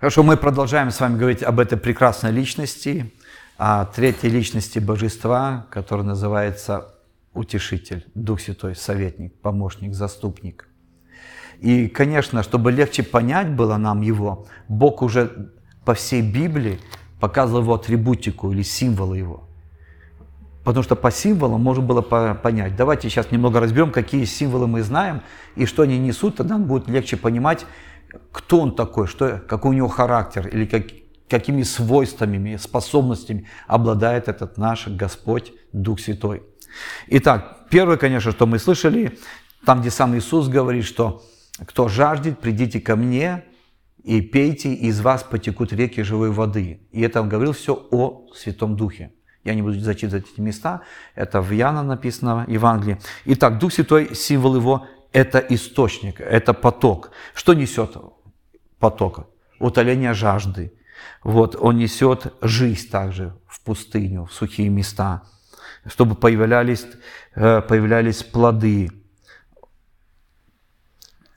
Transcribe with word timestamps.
Хорошо, 0.00 0.22
мы 0.22 0.36
продолжаем 0.36 0.92
с 0.92 1.00
вами 1.00 1.18
говорить 1.18 1.42
об 1.42 1.58
этой 1.58 1.76
прекрасной 1.76 2.30
личности, 2.30 3.12
о 3.56 3.84
третьей 3.84 4.30
личности 4.30 4.78
Божества, 4.78 5.66
которая 5.70 6.06
называется 6.06 6.94
Утешитель, 7.34 8.06
Дух 8.14 8.40
Святой, 8.40 8.76
Советник, 8.76 9.34
Помощник, 9.40 9.94
Заступник. 9.94 10.68
И, 11.58 11.88
конечно, 11.88 12.44
чтобы 12.44 12.70
легче 12.70 13.02
понять 13.02 13.50
было 13.50 13.76
нам 13.76 14.00
Его, 14.02 14.46
Бог 14.68 15.02
уже 15.02 15.50
по 15.84 15.94
всей 15.94 16.22
Библии 16.22 16.78
показывал 17.18 17.62
Его 17.62 17.74
атрибутику 17.74 18.52
или 18.52 18.62
символы 18.62 19.18
Его. 19.18 19.48
Потому 20.62 20.84
что 20.84 20.94
по 20.94 21.10
символам 21.10 21.60
можно 21.60 21.82
было 21.82 22.02
понять. 22.02 22.76
Давайте 22.76 23.08
сейчас 23.08 23.32
немного 23.32 23.58
разберем, 23.58 23.90
какие 23.90 24.24
символы 24.26 24.68
мы 24.68 24.84
знаем 24.84 25.22
и 25.56 25.66
что 25.66 25.82
они 25.82 25.98
несут, 25.98 26.36
тогда 26.36 26.56
нам 26.56 26.68
будет 26.68 26.86
легче 26.86 27.16
понимать, 27.16 27.66
кто 28.32 28.60
он 28.60 28.74
такой, 28.74 29.06
что, 29.06 29.42
какой 29.48 29.72
у 29.72 29.74
него 29.74 29.88
характер 29.88 30.48
или 30.48 30.66
как, 30.66 30.84
какими 31.28 31.62
свойствами, 31.62 32.56
способностями 32.56 33.46
обладает 33.66 34.28
этот 34.28 34.56
наш 34.56 34.88
Господь 34.88 35.52
Дух 35.72 36.00
Святой. 36.00 36.42
Итак, 37.08 37.66
первое, 37.70 37.96
конечно, 37.96 38.32
что 38.32 38.46
мы 38.46 38.58
слышали, 38.58 39.18
там, 39.64 39.80
где 39.80 39.90
сам 39.90 40.16
Иисус 40.16 40.48
говорит, 40.48 40.84
что 40.84 41.22
кто 41.66 41.88
жаждет, 41.88 42.38
придите 42.38 42.80
ко 42.80 42.96
мне 42.96 43.44
и 44.04 44.20
пейте, 44.20 44.72
и 44.72 44.86
из 44.86 45.00
вас 45.00 45.22
потекут 45.22 45.72
реки 45.72 46.02
живой 46.02 46.30
воды. 46.30 46.80
И 46.92 47.00
это 47.00 47.20
он 47.20 47.28
говорил 47.28 47.52
все 47.52 47.74
о 47.90 48.28
Святом 48.34 48.76
Духе. 48.76 49.12
Я 49.44 49.54
не 49.54 49.62
буду 49.62 49.80
зачитывать 49.80 50.26
эти 50.32 50.40
места, 50.40 50.82
это 51.14 51.40
в 51.40 51.50
Яна 51.52 51.82
написано, 51.82 52.44
Евангелии. 52.48 52.98
Итак, 53.24 53.58
Дух 53.58 53.72
Святой, 53.72 54.14
символ 54.14 54.56
его 54.56 54.86
это 55.18 55.38
источник, 55.38 56.20
это 56.20 56.54
поток. 56.54 57.10
Что 57.34 57.54
несет 57.54 57.96
поток? 58.78 59.26
Утоление 59.58 60.14
жажды. 60.14 60.72
Вот, 61.24 61.56
он 61.56 61.76
несет 61.76 62.32
жизнь 62.40 62.88
также 62.88 63.36
в 63.48 63.60
пустыню, 63.60 64.26
в 64.26 64.32
сухие 64.32 64.68
места, 64.68 65.22
чтобы 65.86 66.14
появлялись, 66.14 66.86
э, 67.34 67.60
появлялись 67.62 68.22
плоды. 68.22 68.90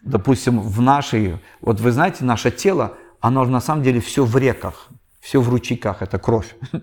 Допустим, 0.04 0.60
в 0.60 0.82
нашей, 0.82 1.40
вот 1.62 1.80
вы 1.80 1.92
знаете, 1.92 2.24
наше 2.24 2.52
тело, 2.52 2.98
оно 3.20 3.46
на 3.46 3.62
самом 3.62 3.84
деле 3.84 4.00
все 4.00 4.26
в 4.26 4.38
реках, 4.38 4.90
все 5.20 5.42
в 5.42 5.50
ручейках, 5.50 6.02
это 6.02 6.20
кровь. 6.20 6.56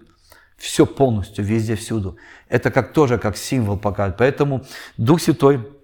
Все 0.58 0.86
полностью, 0.86 1.44
везде, 1.44 1.76
всюду. 1.76 2.16
Это 2.48 2.72
как 2.72 2.92
тоже 2.92 3.16
как 3.16 3.36
символ 3.36 3.78
показывает. 3.78 4.19
Поэтому 4.19 4.64
Дух 4.96 5.22
Святой 5.22 5.77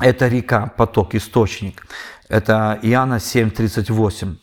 это 0.00 0.28
река, 0.28 0.66
поток, 0.76 1.14
источник. 1.14 1.86
Это 2.28 2.78
Иоанна 2.82 3.18
7:38. 3.18 4.36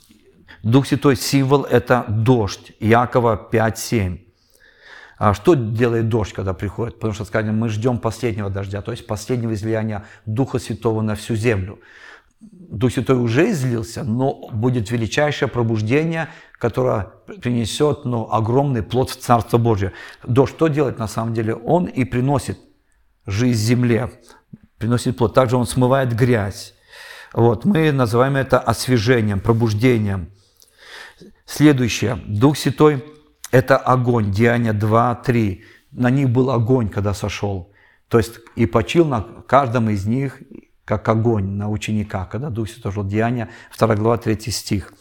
Дух 0.64 0.88
Святой 0.88 1.16
символ– 1.16 1.64
это 1.70 2.06
дождь. 2.08 2.72
Иакова 2.80 3.50
5:7. 3.52 4.20
А 5.18 5.34
что 5.34 5.54
делает 5.54 6.10
дождь, 6.10 6.34
когда 6.34 6.54
приходит? 6.54 6.96
Потому 6.96 7.14
что, 7.14 7.26
скажем, 7.26 7.58
мы 7.58 7.70
ждем 7.70 8.00
последнего 8.00 8.50
дождя, 8.50 8.82
то 8.82 8.92
есть 8.92 9.08
последнего 9.08 9.54
излияния 9.54 10.06
Духа 10.26 10.60
Святого 10.60 11.02
на 11.02 11.16
всю 11.16 11.36
землю. 11.36 11.80
Дух 12.42 12.92
Святой 12.92 13.18
уже 13.18 13.52
излился, 13.52 14.04
но 14.04 14.50
будет 14.52 14.92
величайшее 14.92 15.48
пробуждение, 15.48 16.30
которое 16.54 17.12
принесет 17.42 18.04
ну, 18.04 18.28
огромный 18.30 18.84
плод 18.84 19.10
в 19.10 19.16
Царство 19.18 19.58
Божье. 19.58 19.94
Дождь 20.24 20.54
что 20.54 20.68
делает 20.68 21.00
на 21.00 21.08
самом 21.08 21.34
деле? 21.34 21.56
Он 21.56 21.86
и 21.86 22.04
приносит 22.04 22.60
жизнь 23.26 23.62
земле 23.62 24.12
приносит 24.78 25.18
плод. 25.18 25.34
Также 25.34 25.58
он 25.58 25.66
смывает 25.66 26.14
грязь. 26.14 26.74
Вот, 27.34 27.66
мы 27.66 27.92
называем 27.92 28.36
это 28.36 28.60
освежением, 28.60 29.40
пробуждением. 29.40 30.30
Следующее. 31.46 32.20
Дух 32.26 32.58
Святой– 32.58 33.04
это 33.52 33.78
огонь. 33.78 34.32
Деяния 34.32 34.74
2, 34.74 35.16
3. 35.16 35.64
На 35.92 36.10
них 36.10 36.30
был 36.30 36.50
огонь, 36.50 36.90
когда 36.90 37.14
сошел. 37.14 37.72
То 38.08 38.18
есть 38.18 38.40
и 38.56 38.66
почил 38.66 39.06
на 39.06 39.22
каждом 39.22 39.90
из 39.90 40.06
них, 40.06 40.40
как 40.86 41.10
огонь 41.10 41.58
на 41.58 41.70
учениках, 41.70 42.30
когда 42.30 42.50
Дух 42.50 42.70
Святой 42.70 42.92
шел. 42.92 43.04
Деяния 43.04 43.50
2 43.78 43.96
глава 43.96 44.18
3 44.18 44.40
стих. 44.52 44.94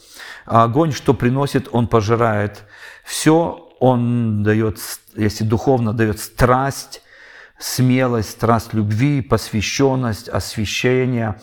А 0.46 0.64
огонь, 0.64 0.92
что 0.92 1.14
приносит, 1.14 1.68
он 1.70 1.86
пожирает 1.86 2.64
все, 3.04 3.70
он 3.80 4.42
дает, 4.42 4.78
если 5.14 5.44
духовно, 5.44 5.92
дает 5.92 6.18
страсть, 6.18 7.02
смелость, 7.58 8.30
страсть 8.30 8.74
любви, 8.74 9.22
посвященность, 9.22 10.28
освящение. 10.28 11.40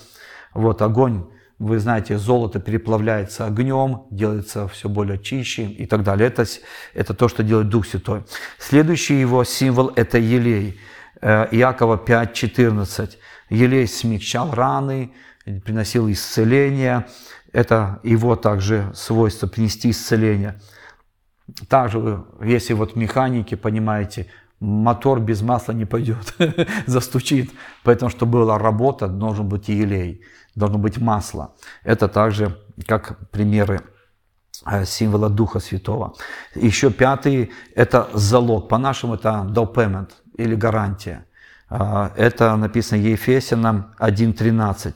Вот 0.54 0.82
огонь, 0.82 1.26
вы 1.60 1.80
знаете, 1.80 2.18
золото 2.18 2.60
переплавляется 2.60 3.46
огнем, 3.46 4.08
делается 4.10 4.68
все 4.68 4.90
более 4.90 5.20
чище 5.20 5.66
и 5.66 5.86
так 5.86 6.04
далее. 6.04 6.28
Это, 6.28 6.46
это 6.94 7.14
то, 7.14 7.28
что 7.28 7.44
делает 7.44 7.70
Дух 7.70 7.86
Святой. 7.86 8.24
Следующий 8.58 9.20
его 9.20 9.44
символ– 9.44 9.92
это 9.96 10.18
елей. 10.18 10.80
Э, 11.22 11.48
Иакова 11.52 11.98
5:14. 11.98 13.18
Елей 13.50 13.88
смягчал 13.88 14.54
раны, 14.54 15.14
приносил 15.64 16.10
исцеление. 16.12 17.06
Это 17.54 18.00
его 18.04 18.36
также 18.36 18.92
свойство– 18.96 19.48
принести 19.48 19.92
исцеление. 19.92 20.60
Также, 21.68 22.24
если 22.44 22.74
вот 22.74 22.96
механики, 22.96 23.56
понимаете, 23.56 24.28
мотор 24.62 25.20
без 25.20 25.42
масла 25.42 25.74
не 25.74 25.86
пойдет, 25.86 26.36
застучит. 26.86 27.52
Поэтому, 27.84 28.10
чтобы 28.10 28.40
была 28.40 28.58
работа, 28.58 29.08
должен 29.08 29.50
быть 29.50 29.70
и 29.70 29.74
елей, 29.74 30.22
должно 30.56 30.78
быть 30.78 31.00
масло. 31.00 31.56
Это 31.84 32.08
также 32.08 32.58
как 32.88 33.30
примеры 33.32 33.82
э, 34.66 34.86
символа 34.86 35.30
Духа 35.30 35.60
Святого. 35.60 36.14
Еще 36.56 36.92
пятый– 36.92 37.52
это 37.76 38.08
залог. 38.14 38.70
По-нашему 38.70 39.16
это 39.16 39.48
down 39.50 40.10
или 40.38 40.56
гарантия. 40.56 41.26
А, 41.70 42.12
это 42.16 42.56
написано 42.56 43.00
Ефесянам 43.00 43.94
1.13. 44.00 44.96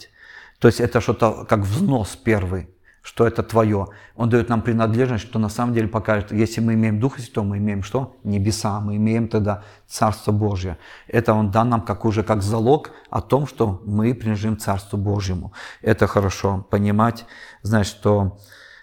То 0.60 0.68
есть 0.68 0.80
это 0.80 1.02
что-то 1.02 1.46
как 1.46 1.62
взнос 1.62 2.16
первый 2.16 2.75
что 3.06 3.28
это 3.28 3.44
твое. 3.44 3.88
Он 4.16 4.30
дает 4.30 4.50
нам 4.50 4.64
принадлежность, 4.64 5.26
что 5.26 5.38
на 5.38 5.48
самом 5.48 5.76
деле 5.76 5.88
покажет, 5.88 6.32
если 6.32 6.60
мы 6.60 6.74
имеем 6.74 7.00
Духа 7.00 7.22
Святого, 7.22 7.46
мы 7.46 7.60
имеем 7.60 7.84
что? 7.84 8.18
Небеса, 8.24 8.80
мы 8.80 8.96
имеем 8.96 9.28
тогда 9.28 9.64
Царство 9.88 10.32
Божье. 10.32 10.80
Это 11.08 11.36
Он 11.36 11.52
дан 11.52 11.70
нам 11.70 11.82
как 11.82 12.04
уже 12.04 12.24
как 12.24 12.42
залог 12.42 12.90
о 13.12 13.22
том, 13.22 13.46
что 13.46 13.80
мы 13.86 14.16
принадлежим 14.16 14.58
Царству 14.58 14.98
Божьему. 14.98 15.54
Это 15.84 16.08
хорошо 16.08 16.66
понимать, 16.72 17.26
знать, 17.62 17.86
что 17.86 18.40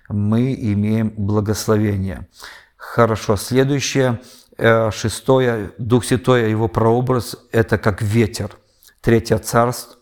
мы 0.09 0.55
имеем 0.55 1.13
благословение. 1.17 2.29
Хорошо, 2.77 3.35
следующее, 3.35 4.21
э, 4.57 4.93
шестое, 4.93 5.73
Дух 5.79 6.05
Святой, 6.05 6.49
его 6.49 6.69
прообраз, 6.69 7.37
это 7.51 7.77
как 7.77 8.01
ветер. 8.03 8.53
Третье 9.01 9.39
царство, 9.39 9.97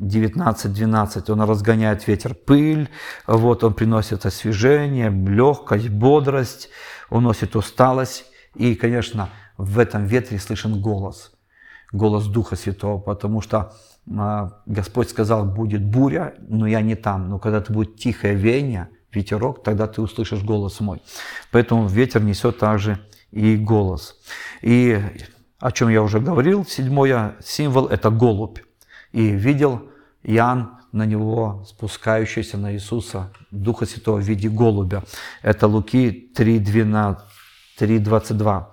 19-12, 0.00 1.30
он 1.30 1.42
разгоняет 1.42 2.06
ветер 2.06 2.34
пыль, 2.34 2.88
вот 3.26 3.62
он 3.62 3.74
приносит 3.74 4.26
освежение, 4.26 5.10
легкость, 5.10 5.88
бодрость, 5.88 6.68
уносит 7.10 7.54
усталость. 7.54 8.26
И, 8.54 8.74
конечно, 8.74 9.30
в 9.56 9.78
этом 9.78 10.06
ветре 10.06 10.38
слышен 10.38 10.80
голос, 10.80 11.32
голос 11.92 12.26
Духа 12.26 12.56
Святого, 12.56 12.98
потому 12.98 13.40
что 13.40 13.74
а, 14.16 14.60
Господь 14.66 15.10
сказал, 15.10 15.44
будет 15.44 15.84
буря, 15.84 16.34
но 16.48 16.66
я 16.66 16.80
не 16.80 16.96
там. 16.96 17.28
Но 17.28 17.38
когда 17.38 17.58
это 17.58 17.72
будет 17.72 17.96
тихое 17.96 18.34
веяние, 18.34 18.88
ветерок, 19.12 19.62
тогда 19.62 19.86
ты 19.86 20.02
услышишь 20.02 20.42
голос 20.42 20.80
мой. 20.80 21.00
Поэтому 21.52 21.86
ветер 21.86 22.20
несет 22.20 22.58
также 22.58 22.98
и 23.30 23.56
голос. 23.56 24.16
И 24.60 25.00
о 25.60 25.70
чем 25.70 25.88
я 25.88 26.02
уже 26.02 26.18
говорил, 26.18 26.66
седьмое 26.66 27.36
символ– 27.40 27.86
это 27.88 28.10
голубь 28.10 28.58
и 29.14 29.30
видел 29.30 29.88
Иоанн 30.24 30.72
на 30.92 31.06
него 31.06 31.64
спускающийся 31.66 32.58
на 32.58 32.74
Иисуса 32.74 33.30
Духа 33.50 33.86
Святого 33.86 34.20
в 34.20 34.24
виде 34.24 34.48
голубя. 34.48 35.02
Это 35.42 35.66
Луки 35.68 36.32
3.22. 36.36 38.64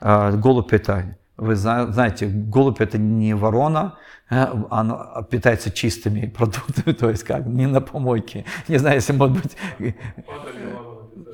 А, 0.00 0.32
голубь 0.32 0.72
это, 0.72 1.16
вы 1.36 1.54
знаете, 1.54 2.26
голубь 2.26 2.80
это 2.80 2.98
не 2.98 3.34
ворона, 3.34 3.94
э, 4.28 4.46
она 4.70 5.22
питается 5.30 5.70
чистыми 5.70 6.26
продуктами, 6.26 6.92
то 7.00 7.08
есть 7.08 7.22
как, 7.22 7.46
не 7.46 7.66
на 7.66 7.80
помойке. 7.80 8.44
Не 8.68 8.78
знаю, 8.78 8.96
если 8.96 9.12
может 9.12 9.42
быть... 9.42 9.56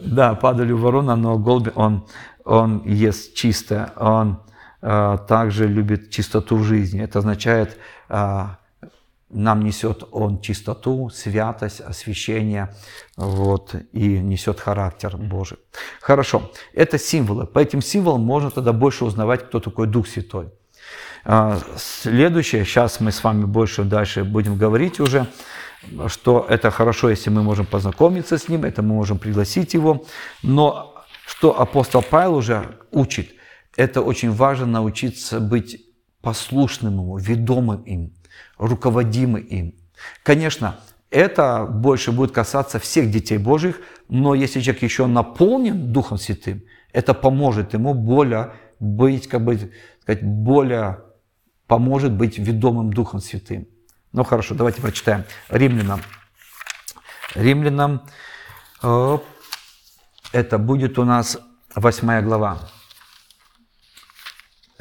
Да, 0.04 0.34
падали 0.34 0.72
ворона, 0.72 1.16
но 1.16 1.38
голубь, 1.38 1.70
он, 1.74 2.04
он 2.44 2.82
ест 2.84 3.34
чисто, 3.34 3.92
он 3.96 4.42
а, 4.84 5.16
также 5.16 5.68
любит 5.68 6.10
чистоту 6.10 6.56
в 6.56 6.64
жизни. 6.64 7.00
Это 7.00 7.20
означает, 7.20 7.78
а, 8.01 8.01
нам 9.32 9.64
несет 9.64 10.04
он 10.12 10.40
чистоту, 10.40 11.10
святость, 11.10 11.80
освящение 11.80 12.74
вот, 13.16 13.74
и 13.92 14.18
несет 14.18 14.60
характер 14.60 15.16
Божий. 15.16 15.58
Хорошо, 16.00 16.52
это 16.74 16.98
символы. 16.98 17.46
По 17.46 17.58
этим 17.58 17.80
символам 17.80 18.22
можно 18.22 18.50
тогда 18.50 18.72
больше 18.72 19.04
узнавать, 19.04 19.46
кто 19.46 19.60
такой 19.60 19.86
Дух 19.86 20.06
Святой. 20.06 20.50
А, 21.24 21.58
следующее, 21.76 22.64
сейчас 22.64 23.00
мы 23.00 23.12
с 23.12 23.24
вами 23.24 23.44
больше 23.44 23.84
дальше 23.84 24.24
будем 24.24 24.56
говорить 24.56 25.00
уже, 25.00 25.26
что 26.08 26.46
это 26.48 26.70
хорошо, 26.70 27.10
если 27.10 27.30
мы 27.30 27.42
можем 27.42 27.64
познакомиться 27.64 28.38
с 28.38 28.48
ним, 28.48 28.64
это 28.64 28.82
мы 28.82 28.94
можем 28.94 29.18
пригласить 29.18 29.74
его, 29.74 30.04
но 30.42 30.94
что 31.26 31.58
апостол 31.58 32.02
Павел 32.02 32.36
уже 32.36 32.76
учит, 32.90 33.30
это 33.76 34.02
очень 34.02 34.30
важно 34.30 34.66
научиться 34.66 35.40
быть 35.40 35.80
послушным 36.22 36.94
ему, 36.94 37.18
ведомым 37.18 37.82
им, 37.82 38.14
руководимым 38.56 39.42
им. 39.42 39.74
Конечно, 40.22 40.78
это 41.10 41.66
больше 41.66 42.12
будет 42.12 42.32
касаться 42.32 42.78
всех 42.78 43.10
детей 43.10 43.38
Божьих, 43.38 43.80
но 44.08 44.34
если 44.34 44.60
человек 44.60 44.82
еще 44.82 45.06
наполнен 45.06 45.92
Духом 45.92 46.16
Святым, 46.16 46.62
это 46.92 47.12
поможет 47.12 47.74
ему 47.74 47.92
более 47.94 48.54
быть, 48.80 49.28
как 49.28 49.44
бы 49.44 49.72
сказать, 50.00 50.22
более 50.24 51.00
поможет 51.66 52.12
быть 52.12 52.38
ведомым 52.38 52.92
Духом 52.92 53.20
Святым. 53.20 53.66
Ну 54.12 54.24
хорошо, 54.24 54.54
давайте 54.54 54.80
прочитаем. 54.80 55.24
Римлянам. 55.48 56.00
Римлянам, 57.34 58.02
это 60.32 60.58
будет 60.58 60.98
у 60.98 61.04
нас 61.04 61.38
8 61.74 62.20
глава. 62.22 62.58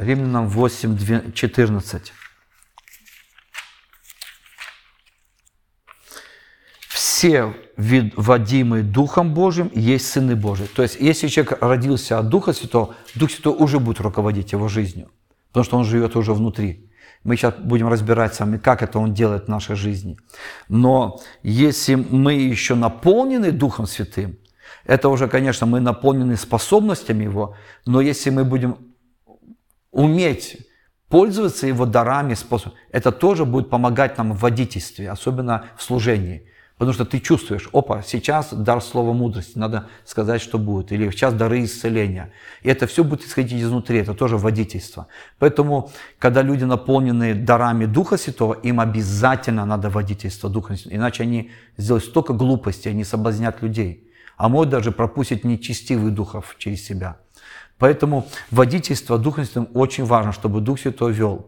Римлянам 0.02 0.48
8, 0.48 1.32
14. 1.34 2.14
Все 6.90 7.54
водимые 7.78 8.84
Духом 8.84 9.36
Божьим 9.36 9.70
есть 9.76 10.08
сыны 10.08 10.36
Божьи. 10.36 10.66
То 10.66 10.82
есть, 10.82 10.98
если 11.00 11.28
человек 11.28 11.62
родился 11.62 12.18
от 12.18 12.30
Духа 12.30 12.52
Святого, 12.52 12.96
Дух 13.14 13.30
Святой 13.30 13.54
уже 13.54 13.80
будет 13.80 14.00
руководить 14.00 14.54
его 14.54 14.68
жизнью, 14.68 15.12
потому 15.50 15.64
что 15.64 15.78
он 15.78 15.86
живет 15.86 16.16
уже 16.16 16.34
внутри. 16.34 16.90
Мы 17.24 17.36
сейчас 17.36 17.54
будем 17.60 17.88
разбирать 17.88 18.34
с 18.34 18.40
вами, 18.40 18.58
как 18.58 18.82
это 18.82 18.98
Он 18.98 19.14
делает 19.14 19.46
в 19.46 19.48
нашей 19.50 19.76
жизни. 19.76 20.18
Но 20.68 21.20
если 21.44 21.94
мы 21.94 22.34
еще 22.34 22.74
наполнены 22.74 23.52
Духом 23.52 23.86
Святым, 23.86 24.40
это 24.86 25.10
уже, 25.10 25.28
конечно, 25.28 25.68
мы 25.68 25.80
наполнены 25.80 26.36
способностями 26.38 27.26
Его, 27.26 27.56
но 27.86 28.02
если 28.02 28.32
мы 28.32 28.44
будем 28.44 28.91
уметь 29.92 30.58
пользоваться 31.10 31.68
Его 31.68 31.86
дарами, 31.86 32.34
способами, 32.34 32.80
это 32.92 33.12
тоже 33.12 33.46
будет 33.46 33.70
помогать 33.70 34.18
нам 34.18 34.34
в 34.34 34.40
водительстве, 34.40 35.10
особенно 35.10 35.66
в 35.78 35.84
служении. 35.84 36.48
Потому 36.82 36.96
что 36.96 37.06
ты 37.06 37.20
чувствуешь, 37.20 37.70
опа, 37.74 38.02
сейчас 38.02 38.52
дар 38.52 38.82
слова 38.82 39.14
мудрости, 39.14 39.56
надо 39.56 39.88
сказать, 40.04 40.42
что 40.42 40.58
будет. 40.58 40.92
Или 40.92 41.12
сейчас 41.12 41.36
дары 41.36 41.64
исцеления. 41.64 42.32
И 42.64 42.70
это 42.70 42.88
все 42.88 43.04
будет 43.04 43.24
исходить 43.24 43.62
изнутри, 43.62 44.00
это 44.00 44.16
тоже 44.16 44.36
водительство. 44.36 45.06
Поэтому, 45.38 45.92
когда 46.18 46.42
люди 46.42 46.64
наполнены 46.64 47.36
дарами 47.36 47.86
Духа 47.86 48.18
Святого, 48.18 48.56
им 48.56 48.80
обязательно 48.80 49.64
надо 49.64 49.92
водительство 49.92 50.50
Духа 50.50 50.76
Святого. 50.76 50.96
Иначе 50.96 51.22
они 51.22 51.52
сделают 51.78 52.04
столько 52.04 52.34
глупостей, 52.34 52.90
они 52.90 53.04
соблазнят 53.04 53.62
людей. 53.62 54.12
А 54.36 54.50
могут 54.50 54.70
даже 54.70 54.92
пропустить 54.92 55.44
нечестивых 55.44 56.16
духов 56.16 56.56
через 56.58 56.84
себя. 56.84 57.21
Поэтому 57.82 58.28
водительство 58.52 59.18
Духа 59.18 59.44
Святым 59.44 59.68
очень 59.74 60.06
важно, 60.06 60.34
чтобы 60.34 60.62
Дух 60.62 60.80
Святой 60.80 61.14
вел. 61.14 61.48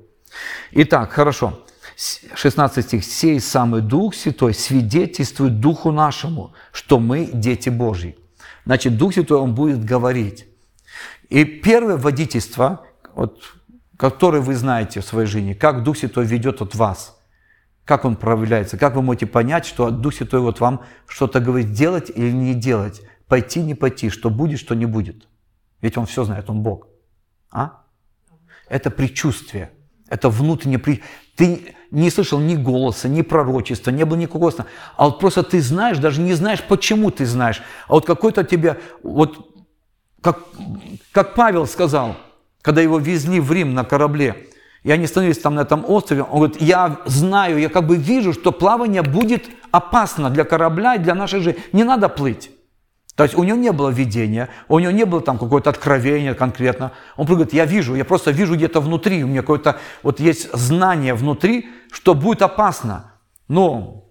Итак, 0.71 1.11
хорошо. 1.11 1.59
16 1.95 2.83
стих. 2.83 3.05
«Сей 3.05 3.39
самый 3.39 3.81
Дух 3.81 4.15
Святой 4.15 4.55
свидетельствует 4.55 5.59
Духу 5.59 5.91
нашему, 5.91 6.55
что 6.71 6.99
мы 6.99 7.29
дети 7.31 7.69
Божьи». 7.69 8.17
Значит, 8.65 8.97
Дух 8.97 9.13
Святой, 9.13 9.37
Он 9.37 9.53
будет 9.53 9.85
говорить. 9.85 10.47
И 11.29 11.45
первое 11.45 11.97
водительство, 11.97 12.81
вот, 13.13 13.39
которое 13.95 14.41
вы 14.41 14.55
знаете 14.55 15.01
в 15.01 15.05
своей 15.05 15.27
жизни, 15.27 15.53
как 15.53 15.83
Дух 15.83 15.99
Святой 15.99 16.25
ведет 16.25 16.63
от 16.63 16.73
вас, 16.73 17.15
как 17.85 18.05
Он 18.05 18.15
проявляется, 18.15 18.79
как 18.79 18.95
вы 18.95 19.03
можете 19.03 19.27
понять, 19.27 19.67
что 19.67 19.91
Дух 19.91 20.15
Святой 20.15 20.39
вот 20.39 20.59
вам 20.59 20.81
что-то 21.05 21.39
говорит, 21.39 21.73
делать 21.73 22.09
или 22.09 22.31
не 22.31 22.55
делать, 22.55 23.03
пойти, 23.27 23.61
не 23.61 23.75
пойти, 23.75 24.09
что 24.09 24.31
будет, 24.31 24.59
что 24.59 24.73
не 24.73 24.87
будет. 24.87 25.27
Ведь 25.83 25.97
Он 25.97 26.05
все 26.05 26.23
знает, 26.23 26.49
Он 26.49 26.61
Бог. 26.61 26.87
А? 27.51 27.83
Это 28.69 28.89
предчувствие. 28.89 29.69
Это 30.09 30.29
внутреннее 30.29 30.79
при... 30.79 31.03
Ты 31.35 31.75
не 31.91 32.09
слышал 32.09 32.39
ни 32.39 32.55
голоса, 32.55 33.09
ни 33.09 33.21
пророчества, 33.21 33.91
не 33.91 34.05
было 34.05 34.17
никакого 34.17 34.49
сна. 34.51 34.65
А 34.95 35.05
вот 35.05 35.19
просто 35.19 35.43
ты 35.43 35.61
знаешь, 35.61 35.97
даже 35.97 36.21
не 36.21 36.33
знаешь, 36.33 36.63
почему 36.63 37.11
ты 37.11 37.25
знаешь. 37.25 37.61
А 37.87 37.93
вот 37.93 38.05
какой-то 38.05 38.45
тебе, 38.45 38.79
вот 39.03 39.55
как, 40.21 40.39
как 41.11 41.35
Павел 41.35 41.67
сказал, 41.67 42.15
когда 42.61 42.81
его 42.81 42.97
везли 42.97 43.41
в 43.41 43.51
Рим 43.51 43.73
на 43.73 43.83
корабле, 43.83 44.47
и 44.83 44.91
они 44.91 45.05
становились 45.05 45.39
там 45.39 45.55
на 45.55 45.61
этом 45.61 45.83
острове, 45.85 46.23
он 46.23 46.39
говорит, 46.39 46.61
я 46.61 47.01
знаю, 47.05 47.59
я 47.59 47.67
как 47.67 47.85
бы 47.87 47.97
вижу, 47.97 48.31
что 48.31 48.53
плавание 48.53 49.01
будет 49.01 49.49
опасно 49.71 50.29
для 50.29 50.45
корабля 50.45 50.95
и 50.95 50.99
для 50.99 51.13
нашей 51.13 51.41
жизни. 51.41 51.61
Не 51.73 51.83
надо 51.83 52.07
плыть. 52.07 52.51
То 53.15 53.23
есть 53.23 53.35
у 53.35 53.43
него 53.43 53.57
не 53.57 53.71
было 53.71 53.89
видения, 53.89 54.49
у 54.67 54.79
него 54.79 54.91
не 54.91 55.05
было 55.05 55.21
там 55.21 55.37
какое-то 55.37 55.69
откровение 55.69 56.33
конкретно. 56.33 56.93
Он 57.15 57.27
говорит, 57.27 57.53
я 57.53 57.65
вижу, 57.65 57.93
я 57.93 58.05
просто 58.05 58.31
вижу 58.31 58.55
где-то 58.55 58.79
внутри, 58.79 59.23
у 59.23 59.27
меня 59.27 59.41
какое-то, 59.41 59.77
вот 60.01 60.19
есть 60.19 60.51
знание 60.53 61.13
внутри, 61.13 61.69
что 61.91 62.15
будет 62.15 62.41
опасно. 62.41 63.13
Но 63.47 64.05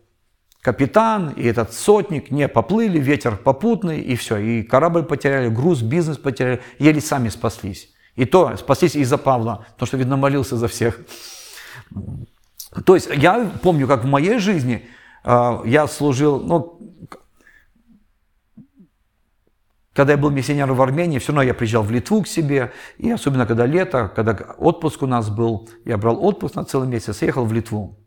капитан 0.60 1.31
и 1.31 1.44
этот 1.44 1.72
сотник 1.72 2.31
не 2.31 2.46
поплыли, 2.46 3.00
ветер 3.00 3.37
попутный, 3.37 4.00
и 4.00 4.14
все. 4.14 4.37
И 4.37 4.62
корабль 4.62 5.02
потеряли, 5.02 5.48
груз, 5.48 5.82
бизнес 5.82 6.16
потеряли, 6.16 6.62
еле 6.78 7.00
сами 7.00 7.28
спаслись. 7.28 7.88
И 8.14 8.25
то 8.25 8.56
спаслись 8.56 8.94
из-за 8.94 9.19
Павла, 9.19 9.66
потому 9.72 9.87
что, 9.88 9.96
видно, 9.96 10.16
молился 10.16 10.56
за 10.56 10.69
всех. 10.69 11.00
То 12.84 12.94
есть 12.94 13.08
я 13.16 13.50
помню, 13.62 13.88
как 13.88 14.05
в 14.05 14.06
моей 14.06 14.38
жизни 14.38 14.88
э, 15.25 15.58
я 15.64 15.88
служил, 15.88 16.40
ну, 16.40 16.78
когда 19.94 20.12
я 20.12 20.18
был 20.18 20.30
миссионером 20.30 20.76
в 20.76 20.82
Армении, 20.82 21.18
все 21.18 21.32
равно 21.32 21.42
я 21.42 21.54
приезжал 21.54 21.82
в 21.82 21.90
Литву 21.90 22.22
к 22.22 22.26
себе, 22.26 22.72
и 22.98 23.10
особенно 23.10 23.46
когда 23.46 23.66
лето, 23.66 24.10
когда 24.14 24.32
отпуск 24.58 25.02
у 25.02 25.06
нас 25.06 25.28
был, 25.28 25.68
я 25.84 25.98
брал 25.98 26.24
отпуск 26.24 26.54
на 26.54 26.64
целый 26.64 26.88
месяц, 26.88 27.22
ехал 27.22 27.44
в 27.44 27.52
Литву. 27.52 27.98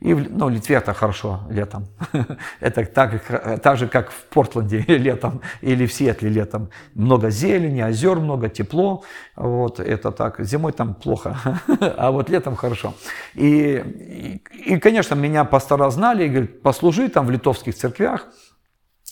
И 0.00 0.14
в, 0.14 0.30
ну, 0.30 0.46
в 0.46 0.50
Литве 0.50 0.76
это 0.76 0.94
хорошо 0.94 1.40
летом. 1.50 1.86
это 2.60 2.86
так, 2.86 3.60
так 3.60 3.76
же, 3.76 3.88
как 3.88 4.10
в 4.10 4.24
Портленде 4.26 4.78
летом 4.86 5.40
или 5.60 5.86
в 5.86 5.92
Сиэтле 5.92 6.30
летом. 6.30 6.70
Много 6.94 7.30
зелени, 7.30 7.80
озер 7.80 8.20
много, 8.20 8.48
тепло. 8.48 9.02
Вот, 9.34 9.80
это 9.80 10.12
так. 10.12 10.40
Зимой 10.40 10.72
там 10.72 10.94
плохо, 10.94 11.36
а 11.80 12.12
вот 12.12 12.30
летом 12.30 12.54
хорошо. 12.54 12.94
И, 13.34 14.40
и, 14.54 14.74
и, 14.74 14.78
конечно, 14.78 15.16
меня 15.16 15.44
пастора 15.44 15.90
знали 15.90 16.24
и 16.24 16.28
говорят, 16.28 16.62
послужи 16.62 17.08
там 17.08 17.26
в 17.26 17.30
литовских 17.30 17.74
церквях. 17.74 18.28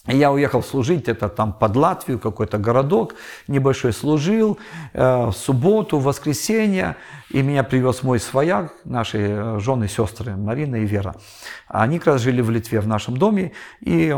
Я 0.06 0.30
уехал 0.30 0.62
служить, 0.62 1.08
это 1.08 1.28
там 1.28 1.52
под 1.52 1.74
Латвию, 1.76 2.18
какой-то 2.18 2.58
городок 2.58 3.14
небольшой, 3.48 3.92
служил 3.92 4.58
э, 4.92 5.26
в 5.26 5.32
субботу, 5.32 5.98
в 5.98 6.04
воскресенье, 6.04 6.96
и 7.30 7.42
меня 7.42 7.64
привез 7.64 8.02
мой 8.02 8.20
свояк, 8.20 8.72
наши 8.84 9.18
э, 9.18 9.58
жены, 9.58 9.88
сестры 9.88 10.36
Марина 10.36 10.76
и 10.76 10.86
Вера. 10.86 11.16
Они 11.66 11.98
как 11.98 12.14
раз 12.14 12.22
жили 12.22 12.40
в 12.40 12.50
Литве, 12.50 12.80
в 12.80 12.86
нашем 12.86 13.16
доме, 13.16 13.52
и 13.80 14.14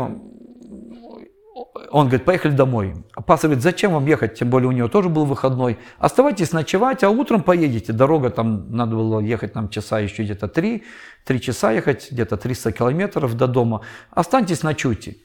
он 1.91 2.07
говорит, 2.07 2.25
поехали 2.25 2.51
домой. 2.51 2.93
А 3.15 3.21
пастор 3.21 3.49
говорит, 3.49 3.63
зачем 3.63 3.93
вам 3.93 4.05
ехать, 4.05 4.35
тем 4.35 4.49
более 4.49 4.69
у 4.69 4.71
него 4.71 4.87
тоже 4.87 5.09
был 5.09 5.25
выходной. 5.25 5.79
Оставайтесь 5.97 6.51
ночевать, 6.51 7.03
а 7.03 7.09
утром 7.09 7.41
поедете. 7.41 7.93
Дорога 7.93 8.29
там, 8.29 8.71
надо 8.71 8.95
было 8.95 9.19
ехать 9.19 9.55
нам 9.55 9.69
часа 9.69 9.99
еще 9.99 10.23
где-то 10.23 10.47
три, 10.47 10.83
три 11.25 11.41
часа 11.41 11.71
ехать, 11.71 12.11
где-то 12.11 12.37
300 12.37 12.71
километров 12.73 13.35
до 13.35 13.47
дома. 13.47 13.81
Останьтесь, 14.11 14.63
ночуйте. 14.63 15.17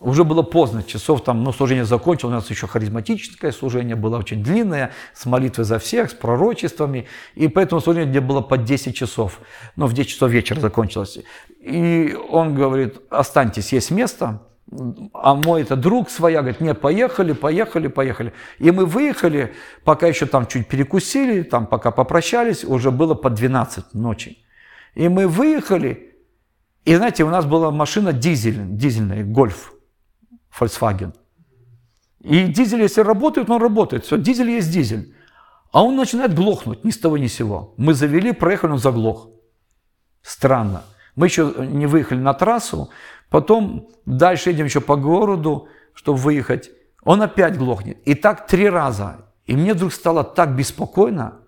Уже 0.00 0.24
было 0.24 0.40
поздно, 0.40 0.82
часов 0.82 1.22
там, 1.24 1.44
ну, 1.44 1.52
служение 1.52 1.84
закончилось, 1.84 2.32
у 2.32 2.34
нас 2.34 2.48
еще 2.48 2.66
харизматическое 2.66 3.52
служение 3.52 3.96
было 3.96 4.16
очень 4.18 4.42
длинное, 4.42 4.92
с 5.12 5.26
молитвой 5.26 5.66
за 5.66 5.78
всех, 5.78 6.10
с 6.10 6.14
пророчествами, 6.14 7.06
и 7.34 7.48
поэтому 7.48 7.82
служение 7.82 8.08
где 8.10 8.20
было 8.20 8.40
по 8.40 8.56
10 8.56 8.96
часов, 8.96 9.40
но 9.76 9.86
в 9.86 9.92
10 9.92 10.10
часов 10.10 10.30
вечера 10.30 10.58
закончилось. 10.58 11.18
И 11.60 12.16
он 12.30 12.54
говорит, 12.54 12.98
останьтесь, 13.10 13.74
есть 13.74 13.90
место, 13.90 14.40
а 15.12 15.34
мой 15.34 15.62
это 15.62 15.76
друг 15.76 16.08
своя, 16.08 16.40
говорит, 16.40 16.62
нет, 16.62 16.80
поехали, 16.80 17.34
поехали, 17.34 17.88
поехали. 17.88 18.32
И 18.58 18.70
мы 18.70 18.86
выехали, 18.86 19.52
пока 19.84 20.06
еще 20.06 20.24
там 20.24 20.46
чуть 20.46 20.66
перекусили, 20.66 21.42
там 21.42 21.66
пока 21.66 21.90
попрощались, 21.90 22.64
уже 22.64 22.90
было 22.90 23.12
по 23.12 23.28
12 23.28 23.92
ночи. 23.92 24.38
И 24.94 25.08
мы 25.08 25.28
выехали, 25.28 26.14
и 26.86 26.94
знаете, 26.94 27.24
у 27.24 27.28
нас 27.28 27.44
была 27.44 27.70
машина 27.70 28.14
дизель, 28.14 28.60
дизельная, 28.62 29.24
гольф. 29.24 29.74
Volkswagen. 30.58 31.12
И 32.20 32.46
дизель, 32.46 32.82
если 32.82 33.00
работает, 33.00 33.50
он 33.50 33.62
работает. 33.62 34.04
Все, 34.04 34.18
дизель 34.18 34.50
есть 34.50 34.70
дизель. 34.70 35.14
А 35.72 35.82
он 35.82 35.96
начинает 35.96 36.34
глохнуть 36.34 36.84
ни 36.84 36.90
с 36.90 36.98
того 36.98 37.16
ни 37.16 37.26
с 37.26 37.34
сего. 37.34 37.74
Мы 37.76 37.94
завели, 37.94 38.32
проехали, 38.32 38.72
он 38.72 38.78
заглох. 38.78 39.28
Странно. 40.22 40.82
Мы 41.16 41.26
еще 41.26 41.54
не 41.58 41.86
выехали 41.86 42.18
на 42.18 42.34
трассу, 42.34 42.90
потом 43.30 43.88
дальше 44.06 44.50
едем 44.50 44.66
еще 44.66 44.80
по 44.80 44.96
городу, 44.96 45.68
чтобы 45.94 46.18
выехать. 46.18 46.70
Он 47.04 47.22
опять 47.22 47.56
глохнет. 47.56 47.98
И 48.04 48.14
так 48.14 48.46
три 48.46 48.68
раза. 48.68 49.26
И 49.46 49.54
мне 49.54 49.74
вдруг 49.74 49.92
стало 49.92 50.24
так 50.24 50.54
беспокойно. 50.54 51.38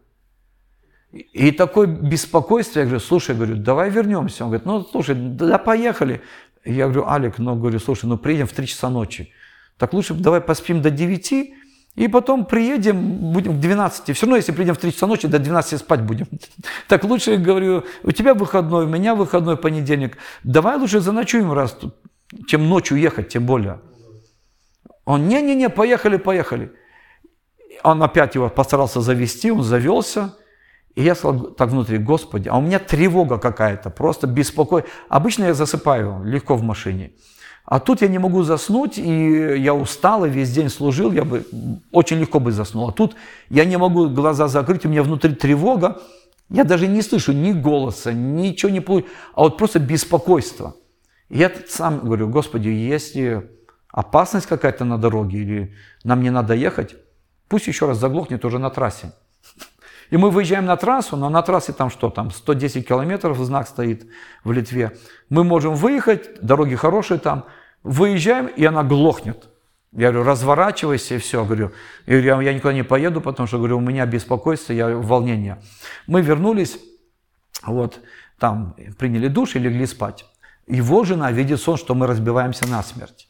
И 1.12 1.52
такое 1.52 1.86
беспокойство, 1.86 2.80
я 2.80 2.86
говорю, 2.86 3.00
слушай, 3.00 3.36
говорю, 3.36 3.56
давай 3.56 3.90
вернемся. 3.90 4.44
Он 4.44 4.50
говорит, 4.50 4.66
ну, 4.66 4.82
слушай, 4.82 5.14
да 5.14 5.58
поехали. 5.58 6.22
Я 6.64 6.84
говорю, 6.84 7.08
Алик, 7.08 7.38
ну, 7.38 7.56
говорю, 7.56 7.78
слушай, 7.78 8.06
ну, 8.06 8.16
приедем 8.16 8.46
в 8.46 8.52
3 8.52 8.66
часа 8.66 8.88
ночи. 8.88 9.32
Так 9.78 9.92
лучше 9.92 10.14
давай 10.14 10.40
поспим 10.40 10.80
до 10.80 10.90
9, 10.90 11.32
и 11.94 12.08
потом 12.08 12.46
приедем, 12.46 13.32
будем 13.32 13.56
к 13.56 13.60
12. 13.60 14.16
Все 14.16 14.26
равно, 14.26 14.36
если 14.36 14.52
приедем 14.52 14.74
в 14.74 14.78
3 14.78 14.92
часа 14.92 15.06
ночи, 15.06 15.28
до 15.28 15.38
12 15.38 15.80
спать 15.80 16.02
будем. 16.02 16.26
Так 16.88 17.04
лучше, 17.04 17.36
говорю, 17.36 17.84
у 18.02 18.12
тебя 18.12 18.34
выходной, 18.34 18.84
у 18.84 18.88
меня 18.88 19.14
выходной 19.14 19.56
понедельник. 19.56 20.16
Давай 20.44 20.78
лучше 20.78 21.00
заночуем 21.00 21.52
раз, 21.52 21.76
чем 22.46 22.68
ночью 22.68 22.98
ехать, 22.98 23.28
тем 23.28 23.44
более. 23.44 23.80
Он, 25.04 25.28
не-не-не, 25.28 25.68
поехали, 25.68 26.16
поехали. 26.16 26.72
Он 27.82 28.02
опять 28.02 28.36
его 28.36 28.48
постарался 28.48 29.00
завести, 29.00 29.50
он 29.50 29.62
завелся. 29.62 30.34
И 30.94 31.02
я 31.02 31.14
сказал 31.14 31.52
так 31.52 31.70
внутри, 31.70 31.98
Господи, 31.98 32.48
а 32.48 32.58
у 32.58 32.60
меня 32.60 32.78
тревога 32.78 33.38
какая-то, 33.38 33.90
просто 33.90 34.26
беспокой. 34.26 34.84
Обычно 35.08 35.44
я 35.44 35.54
засыпаю 35.54 36.22
легко 36.24 36.54
в 36.54 36.62
машине. 36.62 37.12
А 37.64 37.78
тут 37.78 38.02
я 38.02 38.08
не 38.08 38.18
могу 38.18 38.42
заснуть, 38.42 38.98
и 38.98 39.56
я 39.58 39.74
устал, 39.74 40.24
и 40.24 40.30
весь 40.30 40.52
день 40.52 40.68
служил, 40.68 41.12
я 41.12 41.24
бы 41.24 41.44
очень 41.92 42.18
легко 42.18 42.40
бы 42.40 42.50
заснул. 42.52 42.88
А 42.88 42.92
тут 42.92 43.14
я 43.50 43.64
не 43.64 43.78
могу 43.78 44.08
глаза 44.08 44.48
закрыть, 44.48 44.84
у 44.84 44.88
меня 44.88 45.02
внутри 45.02 45.34
тревога, 45.34 46.02
я 46.50 46.64
даже 46.64 46.88
не 46.88 47.02
слышу 47.02 47.32
ни 47.32 47.52
голоса, 47.52 48.12
ничего 48.12 48.70
не 48.70 48.80
получу, 48.80 49.06
а 49.34 49.42
вот 49.42 49.56
просто 49.56 49.78
беспокойство. 49.78 50.74
И 51.28 51.38
я 51.38 51.50
сам 51.68 52.00
говорю, 52.00 52.28
Господи, 52.28 52.68
если 52.68 53.48
опасность 53.88 54.46
какая-то 54.46 54.84
на 54.84 54.98
дороге, 54.98 55.38
или 55.38 55.74
нам 56.04 56.20
не 56.20 56.30
надо 56.30 56.54
ехать, 56.54 56.96
пусть 57.48 57.68
еще 57.68 57.86
раз 57.86 57.98
заглохнет 57.98 58.44
уже 58.44 58.58
на 58.58 58.70
трассе. 58.70 59.12
И 60.12 60.18
мы 60.18 60.30
выезжаем 60.30 60.66
на 60.66 60.76
трассу, 60.76 61.16
но 61.16 61.30
на 61.30 61.40
трассе 61.40 61.72
там 61.72 61.88
что, 61.88 62.10
там 62.10 62.30
110 62.30 62.86
километров 62.86 63.38
знак 63.38 63.66
стоит 63.66 64.06
в 64.44 64.52
Литве. 64.52 64.98
Мы 65.30 65.42
можем 65.42 65.74
выехать, 65.74 66.38
дороги 66.42 66.74
хорошие 66.74 67.18
там, 67.18 67.46
выезжаем, 67.82 68.46
и 68.46 68.62
она 68.62 68.82
глохнет. 68.82 69.48
Я 69.90 70.12
говорю, 70.12 70.28
разворачивайся 70.28 71.14
и 71.14 71.18
все. 71.18 71.46
Говорю, 71.46 71.72
я, 72.04 72.20
говорю, 72.20 72.40
я 72.42 72.52
никуда 72.52 72.74
не 72.74 72.84
поеду, 72.84 73.22
потому 73.22 73.46
что, 73.46 73.56
говорю, 73.56 73.78
у 73.78 73.80
меня 73.80 74.04
беспокойство, 74.04 74.74
я 74.74 74.94
волнение. 74.98 75.62
Мы 76.06 76.20
вернулись, 76.20 76.78
вот, 77.64 77.98
там 78.38 78.76
приняли 78.98 79.28
душ 79.28 79.56
и 79.56 79.60
легли 79.60 79.86
спать. 79.86 80.26
Его 80.66 81.04
жена 81.04 81.32
видит 81.32 81.58
сон, 81.58 81.78
что 81.78 81.94
мы 81.94 82.06
разбиваемся 82.06 82.68
насмерть. 82.68 83.28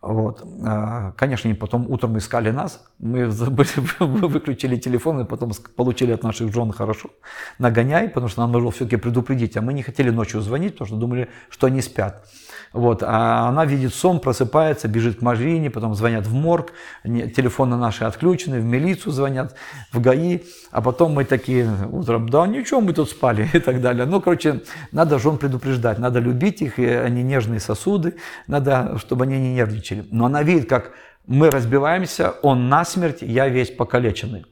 Вот. 0.00 0.46
А, 0.64 1.12
конечно, 1.12 1.52
потом 1.56 1.90
утром 1.90 2.16
искали 2.18 2.50
нас. 2.50 2.84
Мы 2.98 3.26
выключили 3.98 4.76
телефон 4.76 5.20
и 5.20 5.24
потом 5.24 5.50
получили 5.74 6.12
от 6.12 6.22
наших 6.22 6.52
жен 6.52 6.70
хорошо 6.72 7.10
нагоняй, 7.58 8.08
потому 8.08 8.28
что 8.28 8.42
нам 8.42 8.52
нужно 8.52 8.70
все-таки 8.70 8.96
предупредить. 8.96 9.56
А 9.56 9.60
мы 9.60 9.72
не 9.72 9.82
хотели 9.82 10.10
ночью 10.10 10.40
звонить, 10.40 10.74
потому 10.74 10.86
что 10.86 10.96
думали, 10.96 11.28
что 11.50 11.66
они 11.66 11.82
спят. 11.82 12.24
Вот. 12.72 13.02
А 13.02 13.48
она 13.48 13.64
видит 13.64 13.94
сон, 13.94 14.20
просыпается, 14.20 14.88
бежит 14.88 15.18
к 15.18 15.22
Марине, 15.22 15.70
потом 15.70 15.94
звонят 15.94 16.26
в 16.26 16.34
морг, 16.34 16.72
телефоны 17.02 17.76
наши 17.76 18.04
отключены, 18.04 18.60
в 18.60 18.64
милицию 18.64 19.12
звонят, 19.12 19.54
в 19.92 20.00
ГАИ, 20.00 20.40
а 20.70 20.82
потом 20.82 21.12
мы 21.12 21.24
такие 21.24 21.68
утром, 21.90 22.28
да 22.28 22.46
ничего, 22.46 22.80
мы 22.80 22.92
тут 22.92 23.10
спали 23.10 23.48
и 23.54 23.58
так 23.58 23.80
далее. 23.80 24.04
Ну, 24.04 24.20
короче, 24.20 24.62
надо 24.92 25.18
жен 25.18 25.38
предупреждать, 25.38 25.98
надо 25.98 26.18
любить 26.18 26.62
их, 26.62 26.78
и 26.78 26.86
они 26.86 27.22
нежные 27.22 27.60
сосуды, 27.60 28.16
надо, 28.46 28.98
чтобы 28.98 29.24
они 29.24 29.38
не 29.38 29.54
нервничали. 29.54 30.06
Но 30.10 30.26
она 30.26 30.42
видит, 30.42 30.68
как 30.68 30.92
мы 31.26 31.50
разбиваемся, 31.50 32.34
он 32.42 32.68
насмерть, 32.68 33.22
я 33.22 33.48
весь 33.48 33.70
покалеченный. 33.70 34.46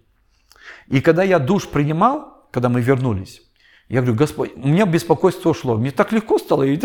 И 0.88 1.00
когда 1.00 1.22
я 1.22 1.38
душ 1.38 1.68
принимал, 1.68 2.48
когда 2.50 2.68
мы 2.68 2.80
вернулись, 2.80 3.42
я 3.88 4.00
говорю, 4.00 4.16
Господь, 4.16 4.52
у 4.56 4.66
меня 4.66 4.84
беспокойство 4.84 5.50
ушло. 5.50 5.76
Мне 5.76 5.92
так 5.92 6.12
легко 6.12 6.38
стало. 6.38 6.64
Я 6.64 6.76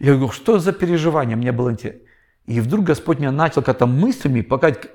говорю, 0.00 0.30
что 0.30 0.58
за 0.58 0.72
переживание? 0.72 1.36
Мне 1.36 1.52
было 1.52 1.70
интересно. 1.70 2.00
И 2.46 2.60
вдруг 2.60 2.86
Господь 2.86 3.18
меня 3.18 3.30
начал 3.30 3.62
как-то 3.62 3.86
мыслями 3.86 4.40
показать 4.40 4.88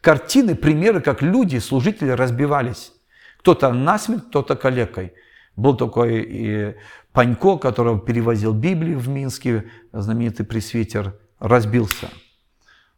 картины, 0.00 0.54
примеры, 0.54 1.00
как 1.00 1.20
люди, 1.20 1.58
служители 1.58 2.10
разбивались. 2.10 2.92
Кто-то 3.40 3.72
насмерть, 3.72 4.28
кто-то 4.28 4.56
калекой. 4.56 5.12
Был 5.56 5.76
такой 5.76 6.22
и 6.22 6.74
Панько, 7.12 7.58
которого 7.58 7.98
перевозил 7.98 8.54
Библию 8.54 8.98
в 8.98 9.08
Минске, 9.08 9.64
знаменитый 9.92 10.46
пресвитер, 10.46 11.14
разбился. 11.40 12.08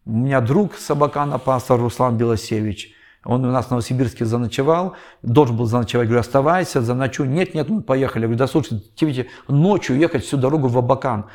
У 0.04 0.12
меня 0.12 0.40
друг 0.40 0.76
Собакана, 0.76 1.38
пастор 1.38 1.80
Руслан 1.80 2.18
Белосевич– 2.18 2.94
он 3.24 3.44
у 3.44 3.50
нас 3.50 3.66
в 3.66 3.70
Новосибирске 3.70 4.24
заночевал, 4.24 4.94
должен 5.22 5.56
был 5.56 5.66
заночевать. 5.66 6.06
Говорю, 6.06 6.20
оставайся, 6.20 6.80
заночуй. 6.80 7.28
Нет, 7.28 7.54
нет, 7.54 7.68
мы 7.68 7.82
поехали. 7.82 8.22
Я 8.22 8.28
говорю, 8.28 8.38
да 8.38 8.46
слушай, 8.46 8.80
тебе 8.94 9.26
ночью 9.46 9.98
ехать 9.98 10.24
всю 10.24 10.38
дорогу 10.38 10.68
в 10.68 10.78
Абакан. 10.78 11.26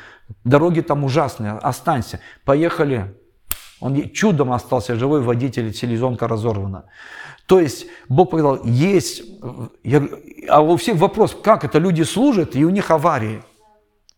Дороги 0.44 0.80
там 0.80 1.04
ужасные, 1.04 1.52
останься. 1.52 2.20
Поехали. 2.44 3.14
Он 3.78 4.10
чудом 4.10 4.52
остался 4.52 4.96
живой, 4.96 5.20
водитель, 5.20 5.72
селезенка 5.72 6.26
разорвана. 6.26 6.86
То 7.46 7.60
есть 7.60 7.86
Бог 8.08 8.30
показал, 8.30 8.64
есть, 8.64 9.22
я, 9.84 10.02
а 10.48 10.62
у 10.62 10.76
всех 10.76 10.96
вопрос, 10.96 11.36
как 11.40 11.64
это 11.64 11.78
люди 11.78 12.02
служат, 12.02 12.56
и 12.56 12.64
у 12.64 12.70
них 12.70 12.90
аварии. 12.90 13.42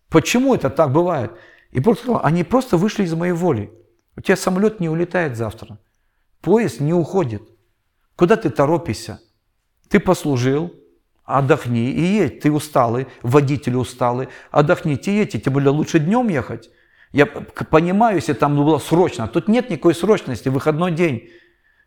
Почему 0.08 0.54
это 0.54 0.70
так 0.70 0.90
бывает? 0.90 1.32
И 1.70 1.80
Бог 1.80 1.98
сказал, 1.98 2.20
они 2.24 2.44
просто 2.44 2.78
вышли 2.78 3.04
из 3.04 3.12
моей 3.12 3.32
воли. 3.32 3.70
У 4.16 4.22
тебя 4.22 4.36
самолет 4.36 4.80
не 4.80 4.88
улетает 4.88 5.36
завтра. 5.36 5.78
Поезд 6.40 6.80
не 6.80 6.94
уходит. 6.94 7.42
Куда 8.18 8.36
ты 8.36 8.50
торопишься? 8.50 9.20
Ты 9.88 10.00
послужил, 10.00 10.74
отдохни 11.24 11.92
и 11.92 12.02
едь. 12.02 12.40
Ты 12.40 12.50
усталый, 12.50 13.06
водитель 13.22 13.76
усталый, 13.76 14.28
отдохните 14.50 15.12
и 15.12 15.18
едьте. 15.18 15.38
Тем 15.38 15.52
более 15.52 15.70
лучше 15.70 16.00
днем 16.00 16.28
ехать. 16.28 16.68
Я 17.12 17.26
понимаю, 17.26 18.16
если 18.16 18.32
там 18.32 18.56
было 18.56 18.78
срочно. 18.78 19.28
Тут 19.28 19.46
нет 19.46 19.70
никакой 19.70 19.94
срочности, 19.94 20.48
выходной 20.48 20.90
день. 20.90 21.30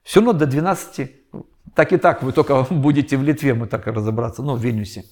Все 0.04 0.22
равно 0.22 0.32
до 0.32 0.46
12, 0.46 1.12
так 1.76 1.92
и 1.92 1.98
так, 1.98 2.24
вы 2.24 2.32
только 2.32 2.64
будете 2.70 3.18
в 3.18 3.24
Литве, 3.24 3.54
мы 3.54 3.68
так 3.68 3.88
и 3.88 3.92
разобраться, 3.92 4.42
ну, 4.42 4.56
в 4.56 4.64
Вильнюсе. 4.64 5.04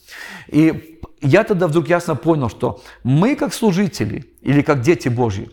И 0.48 1.02
я 1.20 1.44
тогда 1.44 1.68
вдруг 1.68 1.90
ясно 1.90 2.16
понял, 2.16 2.50
что 2.50 2.82
мы 3.04 3.36
как 3.36 3.54
служители 3.54 4.24
или 4.42 4.62
как 4.62 4.80
дети 4.80 5.10
Божьи, 5.10 5.50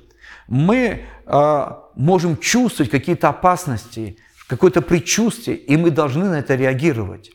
мы 0.47 1.03
э, 1.27 1.67
можем 1.97 2.37
чувствовать 2.37 2.89
какие-то 2.91 3.29
опасности, 3.31 4.17
какое-то 4.47 4.83
предчувствие, 4.83 5.57
и 5.57 5.77
мы 5.77 5.91
должны 5.91 6.29
на 6.29 6.39
это 6.39 6.55
реагировать. 6.55 7.33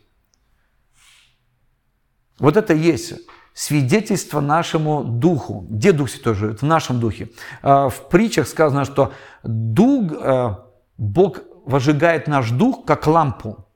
Вот 2.40 2.58
это 2.58 2.74
есть 2.74 3.14
свидетельство 3.54 4.42
нашему 4.42 5.04
духу. 5.04 5.68
Где 5.70 5.92
Дух 5.92 6.10
Святой 6.10 6.36
живет? 6.36 6.62
В 6.62 6.66
нашем 6.66 7.00
духе. 7.00 7.30
А, 7.62 7.90
в 7.90 8.10
притчах 8.10 8.48
сказано, 8.48 8.86
что 8.86 9.14
дух, 9.44 10.12
а, 10.14 10.68
Бог 10.98 11.40
возжигает 11.66 12.28
наш 12.28 12.52
дух, 12.52 12.86
как 12.86 13.08
лампу. 13.08 13.68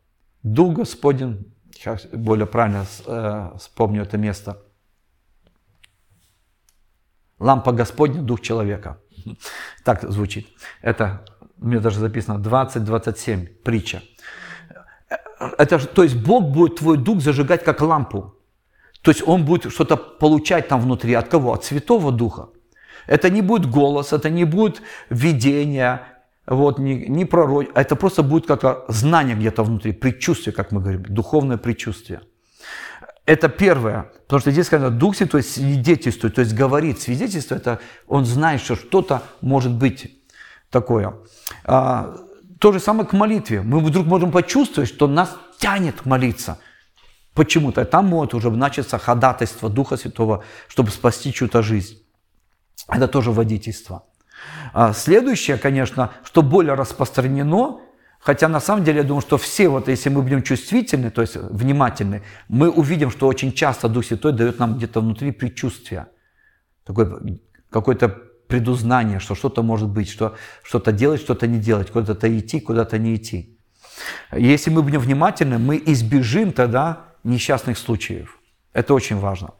Дух 0.44 0.76
Господень, 0.76 1.54
сейчас 1.74 2.06
более 2.06 2.46
правильно 2.46 2.86
а, 3.06 3.56
вспомню 3.58 4.04
это 4.04 4.18
место. 4.18 4.62
Лампа 7.38 7.74
Господня, 7.74 8.22
дух 8.22 8.42
человека. 8.42 8.98
Так 9.84 10.04
звучит. 10.10 10.48
Это 10.82 11.26
у 11.62 11.68
меня 11.68 11.80
даже 11.80 12.00
записано 12.00 12.40
20-27, 12.40 13.48
притча. 13.64 14.02
Это, 15.58 15.80
то 15.80 16.04
есть 16.04 16.16
Бог 16.16 16.44
будет 16.46 16.78
твой 16.78 16.98
дух 16.98 17.22
зажигать 17.22 17.64
как 17.64 17.82
лампу. 17.82 18.36
То 19.02 19.12
есть 19.12 19.28
Он 19.28 19.46
будет 19.46 19.72
что-то 19.72 19.98
получать 19.98 20.68
там 20.68 20.82
внутри. 20.82 21.14
От 21.14 21.28
кого? 21.28 21.54
От 21.54 21.64
Святого 21.64 22.12
Духа. 22.12 22.50
Это 23.08 23.30
не 23.30 23.42
будет 23.42 23.70
голос, 23.70 24.14
это 24.14 24.30
не 24.30 24.46
будет 24.46 24.82
видение, 25.10 26.02
вот, 26.48 26.80
не, 26.80 27.08
не 27.08 27.26
пророк, 27.26 27.68
а 27.76 27.82
это 27.82 27.96
просто 27.96 28.24
будет 28.24 28.48
как 28.48 28.86
знание 28.88 29.36
где-то 29.36 29.64
внутри, 29.64 29.92
предчувствие, 29.92 30.54
как 30.54 30.72
мы 30.72 30.82
говорим, 30.82 31.04
духовное 31.04 31.58
предчувствие. 31.58 32.22
Это 33.26 33.50
первое, 33.50 34.12
потому 34.24 34.40
что 34.40 34.52
здесь 34.52 34.68
сказано, 34.68 34.92
Дух 34.92 35.16
Святой 35.16 35.44
свидетельствует, 35.44 36.36
то 36.36 36.42
есть 36.42 36.54
говорит. 36.54 37.02
Свидетельство– 37.02 37.56
это 37.56 37.80
он 38.08 38.26
знает, 38.26 38.62
что 38.62 38.76
что-то 38.76 39.24
может 39.42 39.72
быть 39.72 40.15
такое. 40.76 41.14
А, 41.64 42.18
то 42.60 42.74
же 42.74 42.80
самое 42.80 43.08
к 43.08 43.14
молитве. 43.14 43.62
Мы 43.62 43.80
вдруг 43.80 44.06
можем 44.08 44.32
почувствовать, 44.32 44.90
что 44.90 45.08
нас 45.08 45.38
тянет 45.58 46.06
молиться. 46.06 46.58
Почему-то. 47.34 47.86
Там 47.86 48.06
может 48.08 48.34
уже 48.34 48.52
начаться 48.52 48.98
ходатайство 48.98 49.70
Духа 49.70 49.98
Святого, 49.98 50.44
чтобы 50.68 50.92
спасти 50.92 51.32
чью-то 51.32 51.62
жизнь. 51.62 51.96
Это 52.90 53.08
тоже 53.08 53.32
водительство. 53.32 54.04
А 54.74 54.94
следующее, 54.94 55.58
конечно, 55.58 56.10
что 56.24 56.42
более 56.42 56.74
распространено, 56.74 57.80
хотя 58.20 58.50
на 58.50 58.60
самом 58.60 58.84
деле 58.84 58.98
я 58.98 59.04
думаю, 59.04 59.22
что 59.22 59.38
все, 59.38 59.70
вот 59.70 59.88
если 59.88 60.10
мы 60.10 60.22
будем 60.22 60.44
чувствительны, 60.44 61.10
то 61.10 61.22
есть 61.22 61.38
внимательны, 61.38 62.22
мы 62.50 62.70
увидим, 62.70 63.12
что 63.12 63.28
очень 63.28 63.54
часто 63.54 63.88
Дух 63.88 64.06
Святой 64.06 64.34
дает 64.34 64.60
нам 64.60 64.76
где-то 64.76 65.00
внутри 65.00 65.32
предчувствие. 65.32 66.08
Такое 66.84 67.40
какое-то 67.70 68.26
предузнание, 68.48 69.20
что 69.20 69.36
что-то 69.36 69.64
может 69.64 69.90
быть, 69.90 70.10
что 70.10 70.36
что-то 70.64 70.92
делать, 70.92 71.22
что-то 71.22 71.48
не 71.48 71.60
делать, 71.60 71.92
куда-то 71.92 72.28
идти, 72.28 72.60
куда-то 72.60 72.98
не 72.98 73.16
идти. 73.16 73.58
Если 74.32 74.70
мы 74.70 74.82
будем 74.82 75.00
внимательны, 75.00 75.58
мы 75.58 75.82
избежим 75.86 76.52
тогда 76.52 77.06
несчастных 77.24 77.78
случаев. 77.78 78.40
Это 78.74 78.94
очень 78.94 79.20
важно. 79.20 79.52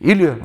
Или 0.00 0.40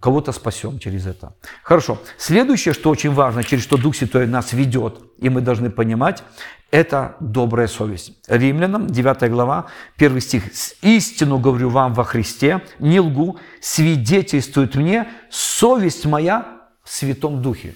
кого-то 0.00 0.32
спасем 0.32 0.78
через 0.78 1.06
это. 1.06 1.34
Хорошо. 1.62 1.98
Следующее, 2.18 2.72
что 2.72 2.90
очень 2.90 3.12
важно, 3.12 3.42
через 3.42 3.64
что 3.64 3.76
Дух 3.76 3.96
Святой 3.96 4.26
нас 4.26 4.52
ведет, 4.52 5.00
и 5.18 5.28
мы 5.28 5.40
должны 5.40 5.70
понимать, 5.70 6.22
это 6.70 7.16
добрая 7.18 7.66
совесть. 7.66 8.12
Римлянам, 8.28 8.86
9 8.86 9.28
глава, 9.30 9.66
1 9.96 10.20
стих. 10.20 10.44
«Истину 10.82 11.38
говорю 11.38 11.68
вам 11.68 11.94
во 11.94 12.04
Христе, 12.04 12.62
не 12.78 13.00
лгу, 13.00 13.38
свидетельствует 13.60 14.76
мне 14.76 15.08
совесть 15.30 16.06
моя 16.06 16.59
Святом 16.90 17.42
Духе». 17.42 17.74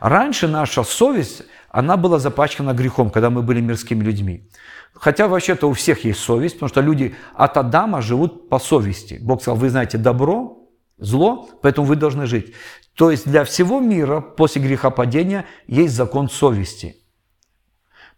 Раньше 0.00 0.48
наша 0.48 0.82
совесть, 0.84 1.42
она 1.70 1.96
была 1.96 2.18
запачкана 2.18 2.72
грехом, 2.72 3.10
когда 3.10 3.30
мы 3.30 3.42
были 3.42 3.60
мирскими 3.60 4.02
людьми. 4.02 4.48
Хотя 4.94 5.28
вообще-то 5.28 5.68
у 5.68 5.72
всех 5.72 6.04
есть 6.04 6.20
совесть, 6.20 6.56
потому 6.56 6.68
что 6.68 6.80
люди 6.80 7.14
от 7.34 7.56
Адама 7.56 8.02
живут 8.02 8.48
по 8.48 8.58
совести. 8.58 9.18
Бог 9.20 9.42
сказал, 9.42 9.58
вы 9.58 9.70
знаете 9.70 9.98
добро, 9.98 10.68
зло, 10.98 11.48
поэтому 11.62 11.86
вы 11.86 11.96
должны 11.96 12.26
жить. 12.26 12.52
То 12.94 13.10
есть 13.10 13.26
для 13.26 13.44
всего 13.44 13.80
мира 13.80 14.20
после 14.20 14.60
грехопадения 14.60 15.46
есть 15.66 15.94
закон 15.94 16.28
совести. 16.28 16.96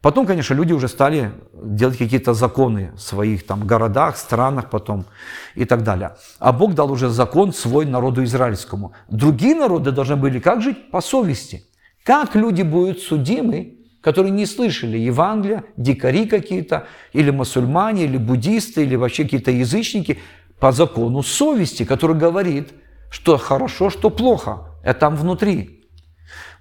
Потом, 0.05 0.27
конечно, 0.27 0.53
люди 0.53 0.75
уже 0.75 0.89
стали 0.89 1.33
делать 1.55 1.97
какие-то 1.97 2.35
законы 2.35 2.93
в 2.95 3.01
своих 3.01 3.47
там 3.47 3.67
городах, 3.67 4.19
странах 4.19 4.69
потом 4.69 5.07
и 5.55 5.65
так 5.65 5.83
далее. 5.83 6.17
А 6.39 6.53
Бог 6.53 6.75
дал 6.75 6.93
уже 6.93 7.09
закон 7.09 7.55
свой 7.55 7.87
народу 7.87 8.23
израильскому. 8.23 8.93
Другие 9.09 9.55
народы 9.55 9.93
должны 9.93 10.17
были 10.17 10.41
как 10.41 10.61
жить? 10.61 10.91
По 10.91 11.01
совести. 11.01 11.65
Как 12.03 12.35
люди 12.35 12.61
будут 12.61 13.01
судимы 13.01 13.79
которые 14.03 14.33
не 14.33 14.45
слышали 14.45 14.99
Евангелия, 14.99 15.65
дикари 15.79 16.27
какие-то, 16.27 16.87
или 17.15 17.31
мусульмане, 17.31 18.05
или 18.05 18.19
буддисты, 18.19 18.85
или 18.85 18.97
вообще 18.97 19.23
какие-то 19.23 19.51
язычники, 19.51 20.19
по 20.61 20.73
закону 20.73 21.23
совести, 21.23 21.87
который 21.87 22.15
говорит, 22.15 22.75
что 23.11 23.39
хорошо, 23.39 23.89
что 23.89 24.11
плохо. 24.11 24.69
Это 24.83 25.01
там 25.01 25.17
внутри. 25.17 25.87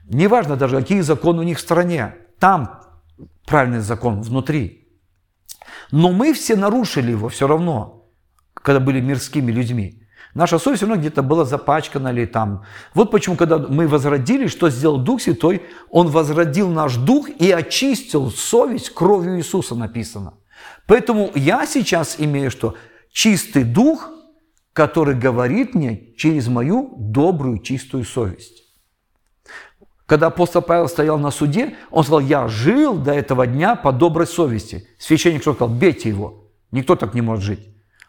Неважно 0.08 0.56
даже, 0.56 0.78
какие 0.78 1.02
законы 1.02 1.42
у 1.42 1.44
них 1.44 1.58
в 1.58 1.62
стране. 1.62 2.16
Там 2.40 2.83
правильный 3.46 3.82
закон 3.82 4.22
внутри. 4.22 4.88
Но 5.92 6.12
мы 6.12 6.34
все 6.34 6.56
нарушили 6.56 7.12
его 7.12 7.30
все 7.30 7.48
равно, 7.48 8.10
когда 8.54 8.80
были 8.80 9.00
мирскими 9.00 9.52
людьми. 9.52 10.04
Наша 10.34 10.58
совесть 10.58 10.80
все 10.80 10.88
равно 10.88 11.00
где-то 11.00 11.22
была 11.22 11.46
запачкана 11.46 12.08
или 12.08 12.26
там. 12.26 12.64
Вот 12.96 13.12
почему, 13.12 13.36
когда 13.36 13.60
мы 13.60 13.88
возродились, 13.88 14.52
что 14.52 14.70
сделал 14.70 14.98
Дух 14.98 15.22
Святой? 15.22 15.62
Он 15.92 16.08
возродил 16.08 16.70
наш 16.70 16.96
дух 16.96 17.30
и 17.30 17.52
очистил 17.52 18.32
совесть 18.32 18.90
кровью 18.96 19.38
Иисуса 19.38 19.76
написано. 19.76 20.34
Поэтому 20.88 21.32
я 21.36 21.68
сейчас 21.68 22.16
имею 22.18 22.50
что? 22.50 22.76
Чистый 23.12 23.64
дух, 23.64 24.10
который 24.74 25.14
говорит 25.14 25.76
мне 25.76 26.16
через 26.18 26.48
мою 26.48 26.96
добрую, 26.98 27.60
чистую 27.60 28.04
совесть. 28.04 28.63
Когда 30.14 30.28
апостол 30.28 30.62
Павел 30.62 30.88
стоял 30.88 31.18
на 31.18 31.32
суде, 31.32 31.76
он 31.90 32.04
сказал, 32.04 32.20
я 32.20 32.48
жил 32.48 33.00
до 33.00 33.12
этого 33.12 33.48
дня 33.48 33.76
по 33.76 33.92
доброй 33.92 34.28
совести. 34.28 34.88
Священник 35.00 35.42
что 35.42 35.56
сказал, 35.56 35.74
бейте 35.74 36.10
его. 36.10 36.44
Никто 36.70 36.96
так 36.96 37.16
не 37.16 37.22
может 37.22 37.44
жить. 37.44 37.62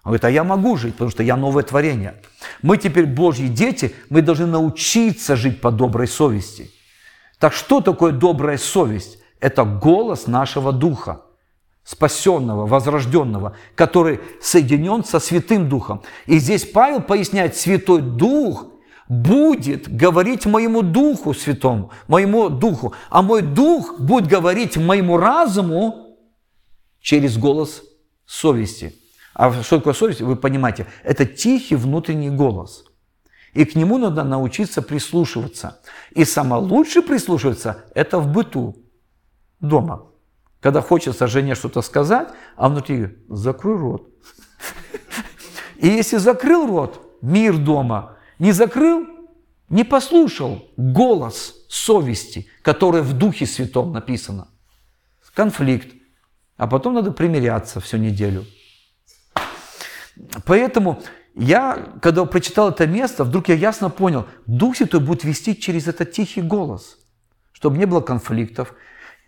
Он 0.03 0.11
говорит, 0.11 0.25
а 0.27 0.31
я 0.31 0.45
могу 0.45 0.77
жить, 0.77 0.93
потому 0.93 1.11
что 1.11 1.23
я 1.23 1.35
новое 1.35 1.63
творение. 1.63 2.21
Мы 2.61 2.77
теперь 2.77 3.07
Божьи 3.07 3.47
дети, 3.47 3.95
мы 4.11 4.21
должны 4.21 4.45
научиться 4.45 5.35
жить 5.35 5.63
по 5.63 5.71
доброй 5.71 6.07
совести. 6.07 6.71
Так 7.39 7.55
что 7.55 7.81
такое 7.81 8.13
добрая 8.13 8.59
совесть? 8.59 9.17
Это 9.41 9.65
голос 9.65 10.27
нашего 10.27 10.73
духа, 10.73 11.23
спасенного, 11.85 12.67
возрожденного, 12.67 13.57
который 13.77 14.21
соединен 14.43 15.05
со 15.05 15.21
Святым 15.21 15.71
Духом. 15.71 16.03
И 16.27 16.37
здесь 16.37 16.67
Павел 16.67 17.01
поясняет, 17.01 17.57
Святой 17.57 18.03
Дух 18.03 18.67
будет 19.09 19.95
говорить 19.95 20.47
моему 20.47 20.83
Духу 20.83 21.35
Святому, 21.35 21.91
моему 22.09 22.49
Духу, 22.49 22.95
а 23.11 23.23
мой 23.23 23.43
Дух 23.43 23.99
будет 23.99 24.27
говорить 24.27 24.77
моему 24.77 25.17
разуму 25.17 26.17
через 27.01 27.37
голос 27.37 27.83
совести. 28.27 28.95
А 29.35 29.53
что 29.63 29.79
такое 29.79 29.95
совесть, 29.95 30.21
вы 30.21 30.37
понимаете, 30.37 30.87
это 31.03 31.27
тихий 31.27 31.77
внутренний 31.77 32.31
голос. 32.31 32.85
И 33.53 33.65
к 33.65 33.75
нему 33.75 33.99
надо 33.99 34.25
научиться 34.25 34.83
прислушиваться. 34.83 35.81
И 36.11 36.25
самое 36.25 36.63
лучшее 36.63 37.03
прислушиваться– 37.03 37.85
это 37.95 38.19
в 38.19 38.29
быту, 38.29 38.77
дома. 39.61 40.07
Когда 40.61 40.81
хочется 40.81 41.27
жене 41.27 41.55
что-то 41.55 41.83
сказать, 41.83 42.29
а 42.57 42.69
внутри 42.69 43.19
«закрой 43.29 43.77
рот». 43.77 44.09
И 45.77 45.89
если 45.89 46.17
закрыл 46.17 46.67
рот, 46.67 47.19
мир 47.21 47.59
дома, 47.59 48.17
не 48.39 48.53
закрыл, 48.53 49.07
не 49.69 49.85
послушал 49.85 50.69
голос 50.77 51.55
совести, 51.69 52.47
который 52.63 53.03
в 53.03 53.13
Духе 53.13 53.47
Святом 53.47 53.93
написано. 53.93 54.49
Конфликт. 55.35 55.93
А 56.57 56.69
потом 56.69 56.95
надо 56.95 57.11
примиряться 57.11 57.81
всю 57.81 57.97
неделю. 57.97 58.47
Поэтому 60.47 61.03
я, 61.35 61.95
когда 62.01 62.25
прочитал 62.25 62.71
это 62.71 62.87
место, 62.87 63.25
вдруг 63.25 63.49
я 63.49 63.57
ясно 63.57 63.91
понял, 63.91 64.27
Дух 64.47 64.77
Святой 64.77 65.01
будет 65.01 65.25
вести 65.25 65.59
через 65.59 65.89
этот 65.89 66.13
тихий 66.13 66.43
голос, 66.43 66.99
чтобы 67.53 67.77
не 67.77 67.87
было 67.87 68.01
конфликтов, 68.01 68.75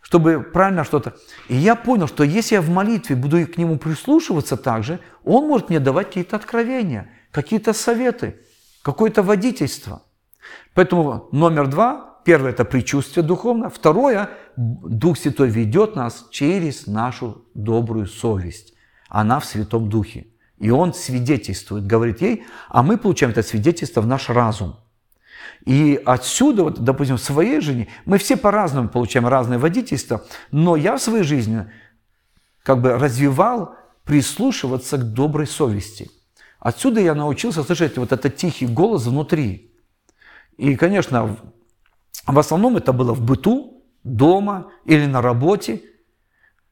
чтобы 0.00 0.40
правильно 0.40 0.84
что-то. 0.84 1.16
И 1.48 1.56
я 1.56 1.74
понял, 1.74 2.06
что 2.06 2.22
если 2.22 2.54
я 2.54 2.62
в 2.62 2.68
молитве 2.68 3.16
буду 3.16 3.44
к 3.48 3.56
Нему 3.56 3.76
прислушиваться 3.76 4.56
также, 4.56 5.00
Он 5.24 5.48
может 5.48 5.68
мне 5.68 5.80
давать 5.80 6.08
какие-то 6.08 6.36
откровения, 6.36 7.10
какие-то 7.32 7.72
советы, 7.72 8.38
какое-то 8.86 9.24
водительство. 9.24 10.02
Поэтому 10.72 11.28
номер 11.32 11.66
два, 11.66 12.20
первое– 12.24 12.50
это 12.52 12.64
предчувствие 12.64 13.26
духовное, 13.26 13.68
второе– 13.68 14.30
Дух 14.56 15.18
Святой 15.18 15.48
ведет 15.48 15.96
нас 15.96 16.28
через 16.30 16.86
нашу 16.86 17.44
добрую 17.54 18.06
совесть. 18.06 18.74
Она 19.08 19.40
в 19.40 19.44
Святом 19.44 19.88
Духе. 19.88 20.28
И 20.58 20.70
он 20.70 20.94
свидетельствует, 20.94 21.84
говорит 21.84 22.22
ей, 22.22 22.44
а 22.68 22.84
мы 22.84 22.96
получаем 22.96 23.32
это 23.32 23.42
свидетельство 23.42 24.02
в 24.02 24.06
наш 24.06 24.28
разум. 24.28 24.76
И 25.64 26.00
отсюда, 26.06 26.62
вот, 26.62 26.78
допустим, 26.78 27.16
в 27.16 27.20
своей 27.20 27.60
жизни, 27.60 27.88
мы 28.04 28.18
все 28.18 28.36
по-разному 28.36 28.88
получаем 28.88 29.26
разные 29.26 29.58
водительства, 29.58 30.24
но 30.52 30.76
я 30.76 30.96
в 30.96 31.02
своей 31.02 31.24
жизни 31.24 31.68
как 32.62 32.80
бы 32.80 32.92
развивал 32.92 33.74
прислушиваться 34.04 34.96
к 34.96 35.12
доброй 35.12 35.48
совести. 35.48 36.08
Отсюда 36.66 37.00
я 37.00 37.14
научился 37.14 37.62
слышать 37.62 37.96
вот 37.96 38.10
этот 38.10 38.34
тихий 38.34 38.66
голос 38.66 39.06
внутри. 39.06 39.72
И, 40.56 40.74
конечно, 40.74 41.36
в 42.26 42.38
основном 42.40 42.76
это 42.76 42.92
было 42.92 43.14
в 43.14 43.20
быту, 43.20 43.84
дома 44.02 44.72
или 44.84 45.06
на 45.06 45.22
работе. 45.22 45.80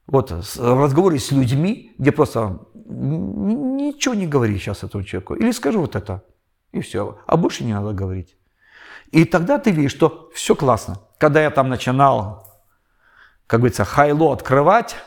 Вот 0.05 0.31
в 0.31 0.83
разговоре 0.83 1.17
с 1.17 1.31
людьми, 1.31 1.93
где 1.97 2.11
просто 2.11 2.59
ничего 2.73 4.15
не 4.15 4.27
говори 4.27 4.57
сейчас 4.57 4.83
этому 4.83 5.05
человеку. 5.05 5.35
Или 5.35 5.51
скажи 5.51 5.77
вот 5.77 5.95
это, 5.95 6.25
и 6.73 6.81
все. 6.81 7.17
А 7.25 7.37
больше 7.37 7.63
не 7.63 7.71
надо 7.71 7.93
говорить. 7.93 8.35
И 9.11 9.23
тогда 9.23 9.59
ты 9.59 9.71
видишь, 9.71 9.91
что 9.91 10.29
все 10.33 10.55
классно. 10.57 10.99
Когда 11.17 11.41
я 11.41 11.49
там 11.51 11.69
начинал, 11.69 12.45
как 13.47 13.61
говорится, 13.61 13.85
хайло 13.85 14.33
открывать, 14.33 14.97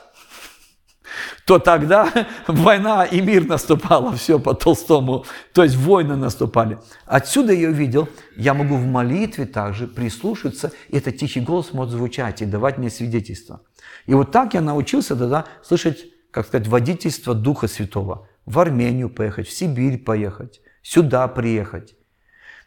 то 1.44 1.58
тогда 1.58 2.10
война 2.46 3.04
и 3.04 3.20
мир 3.20 3.46
наступала, 3.46 4.12
все 4.12 4.38
по 4.38 4.54
Толстому, 4.54 5.24
то 5.52 5.62
есть 5.62 5.76
войны 5.76 6.16
наступали. 6.16 6.78
Отсюда 7.06 7.52
я 7.52 7.68
увидел, 7.68 8.08
я 8.36 8.54
могу 8.54 8.76
в 8.76 8.86
молитве 8.86 9.46
также 9.46 9.86
прислушаться, 9.86 10.72
и 10.88 10.96
этот 10.96 11.16
тихий 11.16 11.40
голос 11.40 11.72
может 11.72 11.94
звучать 11.94 12.42
и 12.42 12.46
давать 12.46 12.78
мне 12.78 12.90
свидетельство. 12.90 13.60
И 14.06 14.14
вот 14.14 14.32
так 14.32 14.54
я 14.54 14.60
научился 14.60 15.16
тогда 15.16 15.44
слышать 15.62 15.98
как 16.30 16.46
сказать, 16.46 16.68
водительство 16.68 17.34
Духа 17.34 17.68
Святого. 17.68 18.28
В 18.46 18.58
Армению 18.58 19.10
поехать, 19.10 19.48
в 19.48 19.50
Сибирь 19.50 19.98
поехать, 19.98 20.60
сюда 20.82 21.28
приехать. 21.28 21.96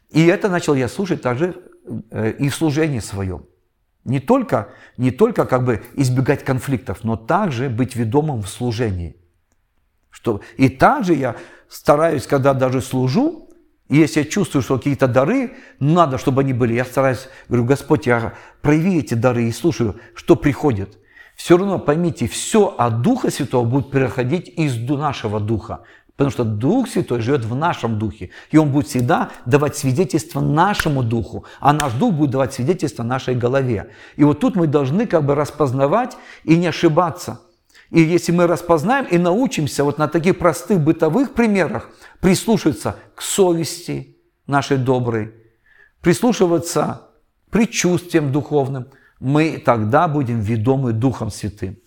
И 0.09 0.25
это 0.25 0.49
начал 0.49 0.75
я 0.75 0.87
слушать 0.87 1.21
также 1.21 1.55
э, 2.11 2.33
и 2.37 2.49
в 2.49 2.55
служении 2.55 2.99
своем. 2.99 3.45
Не 4.03 4.19
только, 4.19 4.69
не 4.97 5.11
только 5.11 5.45
как 5.45 5.63
бы 5.63 5.83
избегать 5.95 6.43
конфликтов, 6.43 7.03
но 7.03 7.15
также 7.15 7.69
быть 7.69 7.95
ведомым 7.95 8.41
в 8.41 8.49
служении. 8.49 9.15
Что, 10.09 10.41
и 10.57 10.69
также 10.69 11.13
я 11.13 11.35
стараюсь, 11.69 12.25
когда 12.27 12.53
даже 12.53 12.81
служу, 12.81 13.49
если 13.89 14.21
я 14.21 14.25
чувствую, 14.25 14.61
что 14.63 14.77
какие-то 14.77 15.07
дары, 15.07 15.57
надо, 15.79 16.17
чтобы 16.17 16.41
они 16.41 16.53
были, 16.53 16.73
я 16.73 16.85
стараюсь, 16.85 17.27
говорю, 17.47 17.65
Господь, 17.65 18.07
я 18.07 18.33
прояви 18.61 18.99
эти 18.99 19.13
дары 19.13 19.43
и 19.43 19.51
слушаю, 19.51 19.99
что 20.15 20.35
приходит 20.35 20.97
все 21.41 21.57
равно 21.57 21.79
поймите, 21.79 22.27
все 22.27 22.67
от 22.67 23.01
Духа 23.01 23.31
Святого 23.31 23.65
будет 23.65 23.89
переходить 23.89 24.47
из 24.47 24.77
нашего 24.77 25.39
Духа. 25.39 25.81
Потому 26.21 26.31
что 26.33 26.43
Дух 26.43 26.87
Святой 26.87 27.19
живет 27.19 27.45
в 27.45 27.55
нашем 27.55 27.97
духе. 27.97 28.29
И 28.51 28.57
Он 28.57 28.71
будет 28.71 28.85
всегда 28.85 29.31
давать 29.47 29.75
свидетельство 29.75 30.39
нашему 30.39 31.01
духу, 31.01 31.45
а 31.59 31.73
наш 31.73 31.93
дух 31.93 32.13
будет 32.13 32.29
давать 32.29 32.53
свидетельство 32.53 33.01
нашей 33.01 33.33
голове. 33.33 33.89
И 34.17 34.23
вот 34.23 34.39
тут 34.39 34.55
мы 34.55 34.67
должны 34.67 35.07
как 35.07 35.25
бы 35.25 35.33
распознавать 35.33 36.15
и 36.43 36.57
не 36.57 36.67
ошибаться. 36.67 37.41
И 37.89 38.01
если 38.01 38.31
мы 38.33 38.45
распознаем 38.45 39.05
и 39.05 39.17
научимся 39.17 39.83
вот 39.83 39.97
на 39.97 40.07
таких 40.07 40.37
простых 40.37 40.79
бытовых 40.79 41.33
примерах 41.33 41.89
прислушиваться 42.19 42.97
к 43.15 43.23
совести 43.23 44.15
нашей 44.45 44.77
доброй, 44.77 45.33
прислушиваться 46.01 47.07
к 47.47 47.51
предчувствиям 47.51 48.31
духовным, 48.31 48.89
мы 49.19 49.57
тогда 49.57 50.07
будем 50.07 50.39
ведомы 50.39 50.93
Духом 50.93 51.31
Святым. 51.31 51.79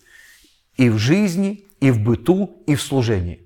И 0.75 0.89
в 0.89 0.97
жизни, 0.97 1.63
и 1.79 1.89
в 1.89 2.03
быту, 2.03 2.61
и 2.67 2.75
в 2.75 2.81
служении. 2.81 3.45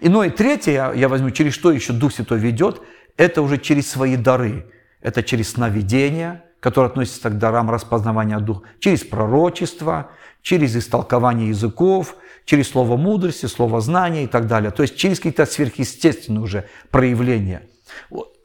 И, 0.00 0.08
ну 0.08 0.22
и 0.22 0.30
третье, 0.30 0.92
я, 0.94 1.08
возьму, 1.08 1.30
через 1.30 1.54
что 1.54 1.72
еще 1.72 1.92
Дух 1.92 2.12
Святой 2.12 2.38
ведет, 2.38 2.80
это 3.16 3.42
уже 3.42 3.58
через 3.58 3.90
свои 3.90 4.16
дары. 4.16 4.66
Это 5.00 5.22
через 5.22 5.50
сновидения, 5.50 6.44
которые 6.60 6.88
относятся 6.88 7.30
к 7.30 7.38
дарам 7.38 7.70
распознавания 7.70 8.38
Духа, 8.38 8.62
через 8.80 9.04
пророчество, 9.04 10.10
через 10.42 10.74
истолкование 10.76 11.48
языков, 11.48 12.16
через 12.44 12.70
слово 12.70 12.96
мудрости, 12.96 13.46
слово 13.46 13.80
знания 13.80 14.24
и 14.24 14.26
так 14.26 14.46
далее. 14.46 14.70
То 14.70 14.82
есть 14.82 14.96
через 14.96 15.18
какие-то 15.18 15.46
сверхъестественные 15.46 16.42
уже 16.42 16.68
проявления. 16.90 17.68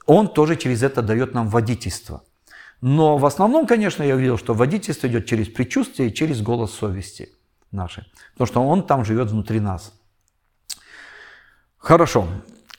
Он 0.05 0.27
тоже 0.27 0.55
через 0.55 0.83
это 0.83 1.01
дает 1.01 1.33
нам 1.33 1.49
водительство. 1.49 2.23
Но 2.81 3.17
в 3.17 3.25
основном, 3.25 3.67
конечно, 3.67 4.03
я 4.03 4.15
увидел, 4.15 4.37
что 4.37 4.53
водительство 4.53 5.07
идет 5.07 5.25
через 5.25 5.47
предчувствие 5.47 6.09
и 6.09 6.13
через 6.13 6.41
голос 6.41 6.73
совести 6.73 7.29
нашей. 7.71 8.05
Потому 8.33 8.47
что 8.47 8.63
он 8.63 8.85
там 8.85 9.05
живет 9.05 9.31
внутри 9.31 9.59
нас. 9.59 9.93
Хорошо, 11.79 12.27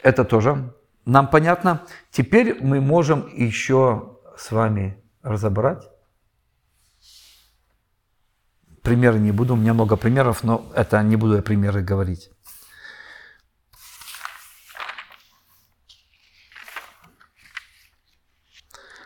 это 0.02 0.24
тоже 0.24 0.72
нам 1.04 1.28
понятно. 1.28 1.86
Теперь 2.10 2.62
мы 2.62 2.80
можем 2.80 3.26
еще 3.34 4.18
с 4.36 4.52
вами 4.52 5.02
разобрать. 5.22 5.88
Примеры 8.82 9.18
не 9.18 9.32
буду, 9.32 9.54
у 9.54 9.56
меня 9.56 9.74
много 9.74 9.96
примеров, 9.96 10.42
но 10.44 10.70
это 10.74 11.02
не 11.02 11.16
буду 11.16 11.36
я 11.36 11.42
примеры 11.42 11.82
говорить. 11.82 12.30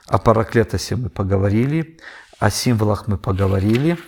О 0.07 0.19
параклетосе 0.19 0.97
мы 0.97 1.09
поговорили, 1.09 1.99
о 2.39 2.51
символах 2.51 3.09
мы 3.09 3.19
поговорили. 3.19 3.99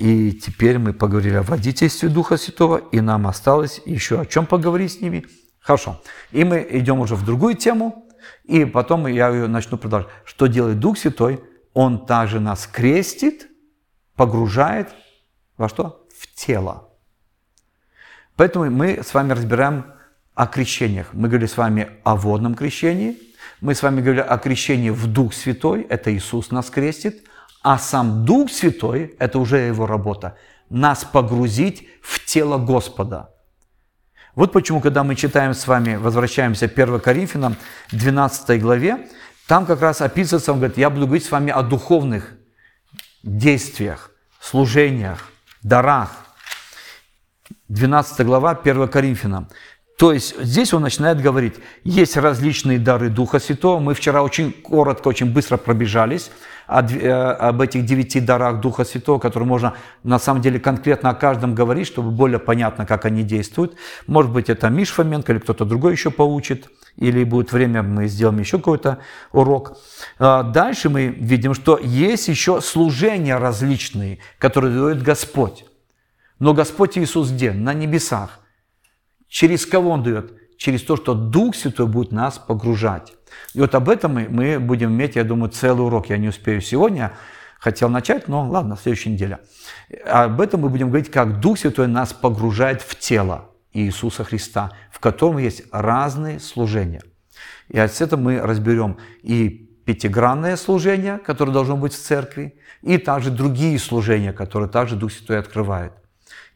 И 0.00 0.32
теперь 0.32 0.78
мы 0.78 0.94
поговорили 0.94 1.34
о 1.34 1.42
водительстве 1.42 2.08
Духа 2.08 2.38
Святого, 2.38 2.78
и 2.78 3.02
нам 3.02 3.26
осталось 3.26 3.82
еще 3.84 4.18
о 4.22 4.24
чем 4.24 4.46
поговорить 4.46 4.94
с 4.94 5.00
ними. 5.02 5.26
Хорошо. 5.58 6.00
И 6.32 6.42
мы 6.42 6.66
идем 6.70 7.00
уже 7.00 7.16
в 7.16 7.26
другую 7.26 7.54
тему, 7.54 8.08
и 8.44 8.64
потом 8.64 9.06
я 9.08 9.28
ее 9.28 9.46
начну 9.46 9.76
продолжать. 9.76 10.08
Что 10.24 10.46
делает 10.46 10.78
Дух 10.78 10.96
Святой? 10.96 11.44
Он 11.74 12.06
также 12.06 12.40
нас 12.40 12.66
крестит, 12.66 13.48
погружает 14.16 14.88
во 15.58 15.68
что? 15.68 16.06
В 16.18 16.34
тело. 16.34 16.88
Поэтому 18.36 18.70
мы 18.70 19.02
с 19.04 19.12
вами 19.12 19.32
разбираем 19.32 19.84
о 20.34 20.46
крещениях. 20.46 21.12
Мы 21.12 21.28
говорили 21.28 21.46
с 21.46 21.58
вами 21.58 21.90
о 22.04 22.16
водном 22.16 22.54
крещении, 22.54 23.18
мы 23.60 23.74
с 23.74 23.82
вами 23.82 24.00
говорили 24.00 24.22
о 24.22 24.38
крещении 24.38 24.88
в 24.88 25.06
Дух 25.08 25.34
Святой, 25.34 25.82
это 25.82 26.10
Иисус 26.10 26.50
нас 26.50 26.70
крестит, 26.70 27.26
а 27.62 27.78
сам 27.78 28.24
Дух 28.24 28.50
Святой, 28.50 29.14
это 29.18 29.38
уже 29.38 29.58
его 29.58 29.86
работа, 29.86 30.36
нас 30.68 31.04
погрузить 31.04 31.88
в 32.02 32.24
тело 32.24 32.58
Господа. 32.58 33.30
Вот 34.34 34.52
почему, 34.52 34.80
когда 34.80 35.02
мы 35.02 35.16
читаем 35.16 35.54
с 35.54 35.66
вами, 35.66 35.96
возвращаемся 35.96 36.68
к 36.68 36.72
1 36.72 37.00
Коринфянам, 37.00 37.56
12 37.92 38.60
главе, 38.60 39.08
там 39.46 39.66
как 39.66 39.82
раз 39.82 40.00
описывается, 40.00 40.52
он 40.52 40.58
говорит, 40.58 40.78
я 40.78 40.90
буду 40.90 41.06
говорить 41.06 41.26
с 41.26 41.30
вами 41.30 41.50
о 41.50 41.62
духовных 41.62 42.32
действиях, 43.22 44.12
служениях, 44.40 45.30
дарах. 45.62 46.10
12 47.68 48.24
глава 48.24 48.52
1 48.52 48.88
Коринфянам. 48.88 49.48
То 50.00 50.14
есть 50.14 50.34
здесь 50.42 50.72
он 50.72 50.80
начинает 50.80 51.20
говорить, 51.20 51.56
есть 51.84 52.16
различные 52.16 52.78
дары 52.78 53.10
Духа 53.10 53.38
Святого. 53.38 53.80
Мы 53.80 53.92
вчера 53.92 54.22
очень 54.22 54.50
коротко, 54.50 55.08
очень 55.08 55.30
быстро 55.30 55.58
пробежались 55.58 56.30
э, 56.66 57.10
об 57.10 57.60
этих 57.60 57.84
девяти 57.84 58.18
дарах 58.18 58.60
Духа 58.62 58.86
Святого, 58.86 59.18
которые 59.18 59.46
можно 59.46 59.74
на 60.02 60.18
самом 60.18 60.40
деле 60.40 60.58
конкретно 60.58 61.10
о 61.10 61.14
каждом 61.14 61.54
говорить, 61.54 61.86
чтобы 61.86 62.12
более 62.12 62.38
понятно, 62.38 62.86
как 62.86 63.04
они 63.04 63.24
действуют. 63.24 63.74
Может 64.06 64.32
быть, 64.32 64.48
это 64.48 64.70
Миш 64.70 64.88
Фоменко 64.88 65.32
или 65.32 65.38
кто-то 65.38 65.66
другой 65.66 65.92
еще 65.92 66.10
поучит, 66.10 66.70
или 66.96 67.22
будет 67.22 67.52
время, 67.52 67.82
мы 67.82 68.08
сделаем 68.08 68.38
еще 68.38 68.56
какой-то 68.56 69.00
урок. 69.32 69.76
А 70.18 70.44
дальше 70.44 70.88
мы 70.88 71.08
видим, 71.08 71.52
что 71.52 71.78
есть 71.78 72.28
еще 72.28 72.62
служения 72.62 73.36
различные, 73.36 74.16
которые 74.38 74.74
дает 74.74 75.02
Господь. 75.02 75.66
Но 76.38 76.54
Господь 76.54 76.96
Иисус 76.96 77.30
где? 77.30 77.52
На 77.52 77.74
небесах. 77.74 78.39
Через 79.30 79.64
кого 79.64 79.92
Он 79.92 80.02
дает? 80.02 80.34
Через 80.58 80.82
то, 80.82 80.96
что 80.96 81.14
Дух 81.14 81.56
Святой 81.56 81.86
будет 81.86 82.12
нас 82.12 82.38
погружать. 82.38 83.14
И 83.54 83.60
вот 83.60 83.74
об 83.74 83.88
этом 83.88 84.12
мы, 84.28 84.58
будем 84.58 84.90
иметь, 84.90 85.16
я 85.16 85.24
думаю, 85.24 85.50
целый 85.50 85.86
урок. 85.86 86.10
Я 86.10 86.18
не 86.18 86.28
успею 86.28 86.60
сегодня, 86.60 87.12
хотел 87.58 87.88
начать, 87.88 88.28
но 88.28 88.46
ладно, 88.46 88.76
следующая 88.76 89.10
неделя. 89.10 89.40
Об 90.04 90.40
этом 90.40 90.60
мы 90.60 90.68
будем 90.68 90.88
говорить, 90.88 91.10
как 91.10 91.40
Дух 91.40 91.58
Святой 91.58 91.86
нас 91.86 92.12
погружает 92.12 92.82
в 92.82 92.98
тело 92.98 93.50
Иисуса 93.72 94.24
Христа, 94.24 94.72
в 94.90 94.98
котором 94.98 95.38
есть 95.38 95.62
разные 95.70 96.40
служения. 96.40 97.02
И 97.68 97.78
с 97.78 98.00
этого 98.00 98.20
мы 98.20 98.40
разберем 98.40 98.98
и 99.22 99.48
пятигранное 99.86 100.56
служение, 100.56 101.18
которое 101.18 101.52
должно 101.52 101.76
быть 101.76 101.94
в 101.94 101.98
церкви, 101.98 102.56
и 102.82 102.98
также 102.98 103.30
другие 103.30 103.78
служения, 103.78 104.32
которые 104.32 104.68
также 104.68 104.96
Дух 104.96 105.12
Святой 105.12 105.38
открывает. 105.38 105.92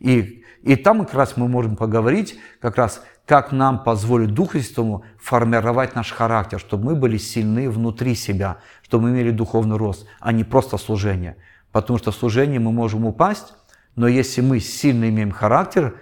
И 0.01 0.44
и 0.65 0.77
там 0.77 1.05
как 1.05 1.13
раз 1.13 1.37
мы 1.37 1.47
можем 1.47 1.77
поговорить, 1.77 2.39
как 2.59 2.77
раз 2.77 3.03
как 3.27 3.53
нам 3.53 3.85
позволить 3.85 4.33
Духу 4.33 4.59
Святому 4.59 5.05
формировать 5.19 5.95
наш 5.95 6.11
характер, 6.11 6.59
чтобы 6.59 6.87
мы 6.87 6.95
были 6.95 7.19
сильны 7.19 7.69
внутри 7.71 8.15
себя, 8.15 8.57
чтобы 8.83 9.05
мы 9.05 9.11
имели 9.11 9.31
духовный 9.31 9.77
рост, 9.77 10.07
а 10.21 10.33
не 10.33 10.43
просто 10.43 10.79
служение. 10.79 11.37
Потому 11.71 11.99
что 11.99 12.13
в 12.13 12.15
служении 12.15 12.57
мы 12.57 12.73
можем 12.73 13.05
упасть, 13.05 13.53
но 13.95 14.09
если 14.09 14.41
мы 14.41 14.59
сильно 14.59 15.11
имеем 15.11 15.33
характер 15.33 15.97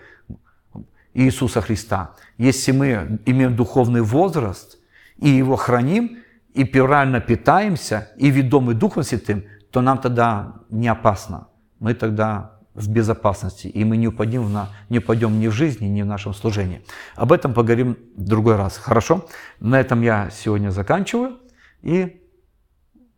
Иисуса 1.12 1.60
Христа, 1.60 2.12
если 2.38 2.70
мы 2.70 3.18
имеем 3.26 3.56
духовный 3.56 4.00
возраст 4.00 4.78
и 5.16 5.28
его 5.28 5.56
храним, 5.56 6.18
и 6.54 6.64
правильно 6.64 7.20
питаемся, 7.20 8.12
и 8.16 8.30
ведомы 8.30 8.74
Духом 8.74 9.02
Святым, 9.02 9.44
то 9.72 9.80
нам 9.80 9.98
тогда 9.98 10.54
не 10.70 10.86
опасно. 10.86 11.48
Мы 11.80 11.94
тогда 11.94 12.51
в 12.74 12.88
безопасности, 12.88 13.66
и 13.66 13.84
мы 13.84 13.96
не 13.96 14.08
упадем, 14.08 14.52
на, 14.52 14.70
не 14.88 14.98
упадем 14.98 15.38
ни 15.40 15.48
в 15.48 15.52
жизни, 15.52 15.86
ни 15.86 16.02
в 16.02 16.06
нашем 16.06 16.34
служении. 16.34 16.84
Об 17.14 17.32
этом 17.32 17.52
поговорим 17.52 17.98
в 18.16 18.24
другой 18.24 18.56
раз. 18.56 18.78
Хорошо? 18.78 19.26
На 19.60 19.80
этом 19.80 20.02
я 20.02 20.30
сегодня 20.30 20.70
заканчиваю. 20.70 21.38
И 21.82 22.22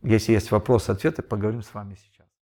если 0.03 0.33
есть 0.33 0.51
вопросы, 0.51 0.89
ответы, 0.89 1.21
поговорим 1.21 1.61
с 1.61 1.73
вами 1.73 1.95
сейчас. 1.95 2.14